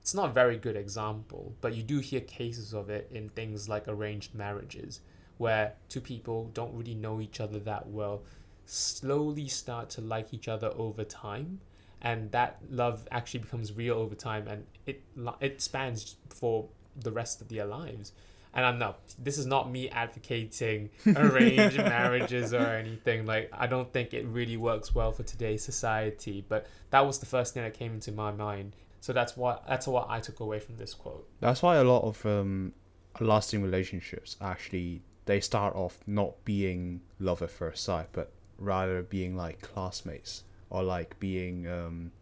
it's 0.00 0.14
not 0.14 0.30
a 0.30 0.32
very 0.32 0.56
good 0.56 0.76
example, 0.76 1.54
but 1.60 1.74
you 1.74 1.82
do 1.82 1.98
hear 1.98 2.20
cases 2.20 2.72
of 2.72 2.88
it 2.88 3.10
in 3.12 3.28
things 3.30 3.68
like 3.68 3.88
arranged 3.88 4.34
marriages, 4.34 5.00
where 5.38 5.74
two 5.88 6.00
people 6.00 6.50
don't 6.54 6.74
really 6.74 6.94
know 6.94 7.20
each 7.20 7.40
other 7.40 7.58
that 7.58 7.88
well, 7.88 8.22
slowly 8.64 9.48
start 9.48 9.90
to 9.90 10.00
like 10.00 10.32
each 10.32 10.48
other 10.48 10.72
over 10.76 11.04
time, 11.04 11.60
and 12.02 12.30
that 12.32 12.58
love 12.70 13.06
actually 13.10 13.40
becomes 13.40 13.72
real 13.72 13.96
over 13.96 14.14
time, 14.14 14.46
and 14.48 14.66
it 14.86 15.02
it 15.40 15.60
spans 15.60 16.16
for 16.30 16.68
the 16.96 17.12
rest 17.12 17.40
of 17.40 17.48
their 17.48 17.64
lives. 17.64 18.12
And 18.54 18.64
I'm 18.64 18.78
not. 18.78 19.00
This 19.18 19.38
is 19.38 19.46
not 19.46 19.70
me 19.70 19.88
advocating 19.90 20.90
arranged 21.16 21.76
marriages 21.76 22.54
or 22.54 22.66
anything. 22.66 23.26
Like 23.26 23.50
I 23.52 23.66
don't 23.66 23.92
think 23.92 24.14
it 24.14 24.26
really 24.26 24.56
works 24.56 24.94
well 24.94 25.12
for 25.12 25.22
today's 25.22 25.62
society. 25.62 26.44
But 26.48 26.66
that 26.90 27.06
was 27.06 27.18
the 27.18 27.26
first 27.26 27.54
thing 27.54 27.62
that 27.62 27.74
came 27.74 27.94
into 27.94 28.10
my 28.10 28.32
mind. 28.32 28.74
So 29.00 29.12
that's 29.12 29.36
what 29.36 29.64
that's 29.68 29.86
what 29.86 30.06
I 30.08 30.20
took 30.20 30.40
away 30.40 30.60
from 30.60 30.76
this 30.76 30.94
quote. 30.94 31.28
That's 31.40 31.62
why 31.62 31.76
a 31.76 31.84
lot 31.84 32.02
of 32.04 32.24
um, 32.26 32.72
lasting 33.20 33.62
relationships 33.62 34.36
actually 34.40 35.02
they 35.26 35.40
start 35.40 35.76
off 35.76 35.98
not 36.06 36.42
being 36.44 37.02
love 37.20 37.42
at 37.42 37.50
first 37.50 37.84
sight, 37.84 38.08
but 38.12 38.32
rather 38.58 39.02
being 39.02 39.36
like 39.36 39.60
classmates 39.60 40.42
or 40.70 40.82
like 40.82 41.18
being 41.18 41.66
um, 41.66 42.12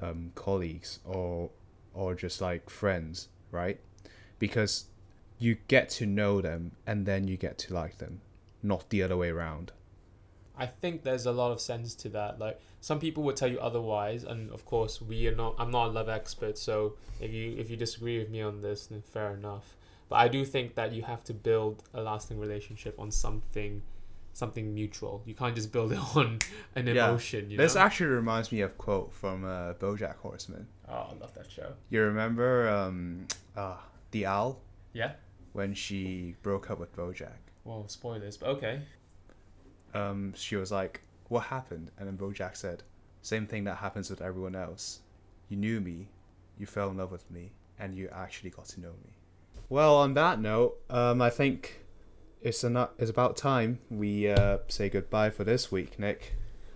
um, 0.00 0.32
colleagues 0.34 0.98
or 1.04 1.50
or 1.94 2.14
just 2.14 2.40
like 2.40 2.70
friends, 2.70 3.28
right? 3.50 3.78
Because 4.38 4.86
you 5.38 5.56
get 5.68 5.88
to 5.90 6.06
know 6.06 6.40
them 6.40 6.72
and 6.86 7.06
then 7.06 7.28
you 7.28 7.36
get 7.36 7.58
to 7.58 7.74
like 7.74 7.98
them, 7.98 8.20
not 8.62 8.88
the 8.90 9.02
other 9.02 9.16
way 9.16 9.28
around. 9.28 9.72
I 10.56 10.66
think 10.66 11.02
there's 11.02 11.26
a 11.26 11.32
lot 11.32 11.50
of 11.52 11.60
sense 11.60 11.94
to 11.96 12.08
that. 12.10 12.38
Like 12.38 12.60
some 12.80 13.00
people 13.00 13.22
would 13.24 13.36
tell 13.36 13.48
you 13.48 13.58
otherwise, 13.58 14.24
and 14.24 14.50
of 14.50 14.64
course 14.66 15.00
we 15.00 15.26
are 15.26 15.34
not. 15.34 15.54
I'm 15.58 15.70
not 15.70 15.88
a 15.88 15.90
love 15.90 16.08
expert, 16.08 16.58
so 16.58 16.94
if 17.20 17.32
you 17.32 17.56
if 17.58 17.70
you 17.70 17.76
disagree 17.76 18.18
with 18.18 18.30
me 18.30 18.42
on 18.42 18.60
this, 18.60 18.86
then 18.86 19.02
fair 19.02 19.34
enough. 19.34 19.76
But 20.08 20.16
I 20.16 20.28
do 20.28 20.44
think 20.44 20.74
that 20.74 20.92
you 20.92 21.02
have 21.02 21.24
to 21.24 21.32
build 21.32 21.84
a 21.94 22.02
lasting 22.02 22.38
relationship 22.38 23.00
on 23.00 23.10
something, 23.10 23.82
something 24.32 24.72
mutual. 24.74 25.22
You 25.26 25.34
can't 25.34 25.54
just 25.54 25.72
build 25.72 25.92
it 25.96 25.98
on 26.16 26.38
an 26.74 26.86
Yeah. 26.86 27.08
emotion. 27.08 27.50
You 27.50 27.56
This 27.56 27.74
know? 27.74 27.82
actually 27.82 28.06
reminds 28.10 28.50
me 28.52 28.60
of 28.62 28.70
a 28.70 28.74
quote 28.74 29.12
from 29.12 29.44
uh, 29.44 29.74
BoJack 29.74 30.16
Horseman. 30.16 30.66
oh, 30.88 31.08
I 31.10 31.14
love 31.20 31.34
that 31.34 31.50
show. 31.50 31.72
You 31.90 32.02
remember 32.02 32.68
um, 32.68 33.26
uh, 33.56 33.76
the 34.10 34.26
owl 34.26 34.60
Yeah. 34.92 35.12
when 35.52 35.74
she 35.74 36.34
broke 36.42 36.70
up 36.70 36.78
with 36.78 36.94
BoJack? 36.96 37.38
Well, 37.64 37.86
spoilers, 37.88 38.36
but 38.36 38.48
okay. 38.50 38.80
Um, 39.94 40.32
she 40.34 40.56
was 40.56 40.72
like, 40.72 41.02
"What 41.28 41.44
happened?" 41.44 41.90
And 41.98 42.08
then 42.08 42.16
BoJack 42.16 42.56
said, 42.56 42.82
"Same 43.20 43.46
thing 43.46 43.64
that 43.64 43.76
happens 43.76 44.08
with 44.10 44.20
everyone 44.22 44.56
else. 44.56 45.00
You 45.48 45.56
knew 45.58 45.80
me, 45.80 46.08
you 46.58 46.66
fell 46.66 46.90
in 46.90 46.96
love 46.96 47.12
with 47.12 47.30
me, 47.30 47.52
and 47.78 47.94
you 47.94 48.08
actually 48.12 48.50
got 48.50 48.64
to 48.68 48.80
know 48.80 48.94
me." 49.04 49.12
Well, 49.68 49.94
on 49.96 50.14
that 50.14 50.40
note, 50.40 50.78
um, 50.90 51.20
I 51.22 51.30
think 51.30 51.81
it's 52.42 52.64
enough. 52.64 52.90
It's 52.98 53.10
about 53.10 53.36
time 53.36 53.78
we 53.90 54.28
uh, 54.28 54.58
say 54.68 54.88
goodbye 54.88 55.30
for 55.30 55.44
this 55.44 55.70
week, 55.70 55.98
Nick. 55.98 56.34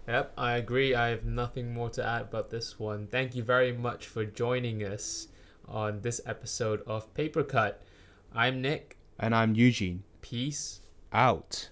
Yep, 0.08 0.32
I 0.38 0.52
agree. 0.52 0.94
I 0.94 1.08
have 1.08 1.24
nothing 1.24 1.74
more 1.74 1.90
to 1.90 2.06
add 2.06 2.22
about 2.22 2.50
this 2.50 2.78
one. 2.78 3.08
Thank 3.08 3.34
you 3.34 3.42
very 3.42 3.72
much 3.72 4.06
for 4.06 4.24
joining 4.24 4.84
us 4.84 5.28
on 5.66 6.02
this 6.02 6.20
episode 6.24 6.82
of 6.86 7.12
Paper 7.14 7.42
Cut. 7.42 7.82
I'm 8.32 8.62
Nick. 8.62 8.98
And 9.18 9.34
I'm 9.34 9.54
Eugene. 9.56 10.04
Peace. 10.20 10.80
Out. 11.12 11.70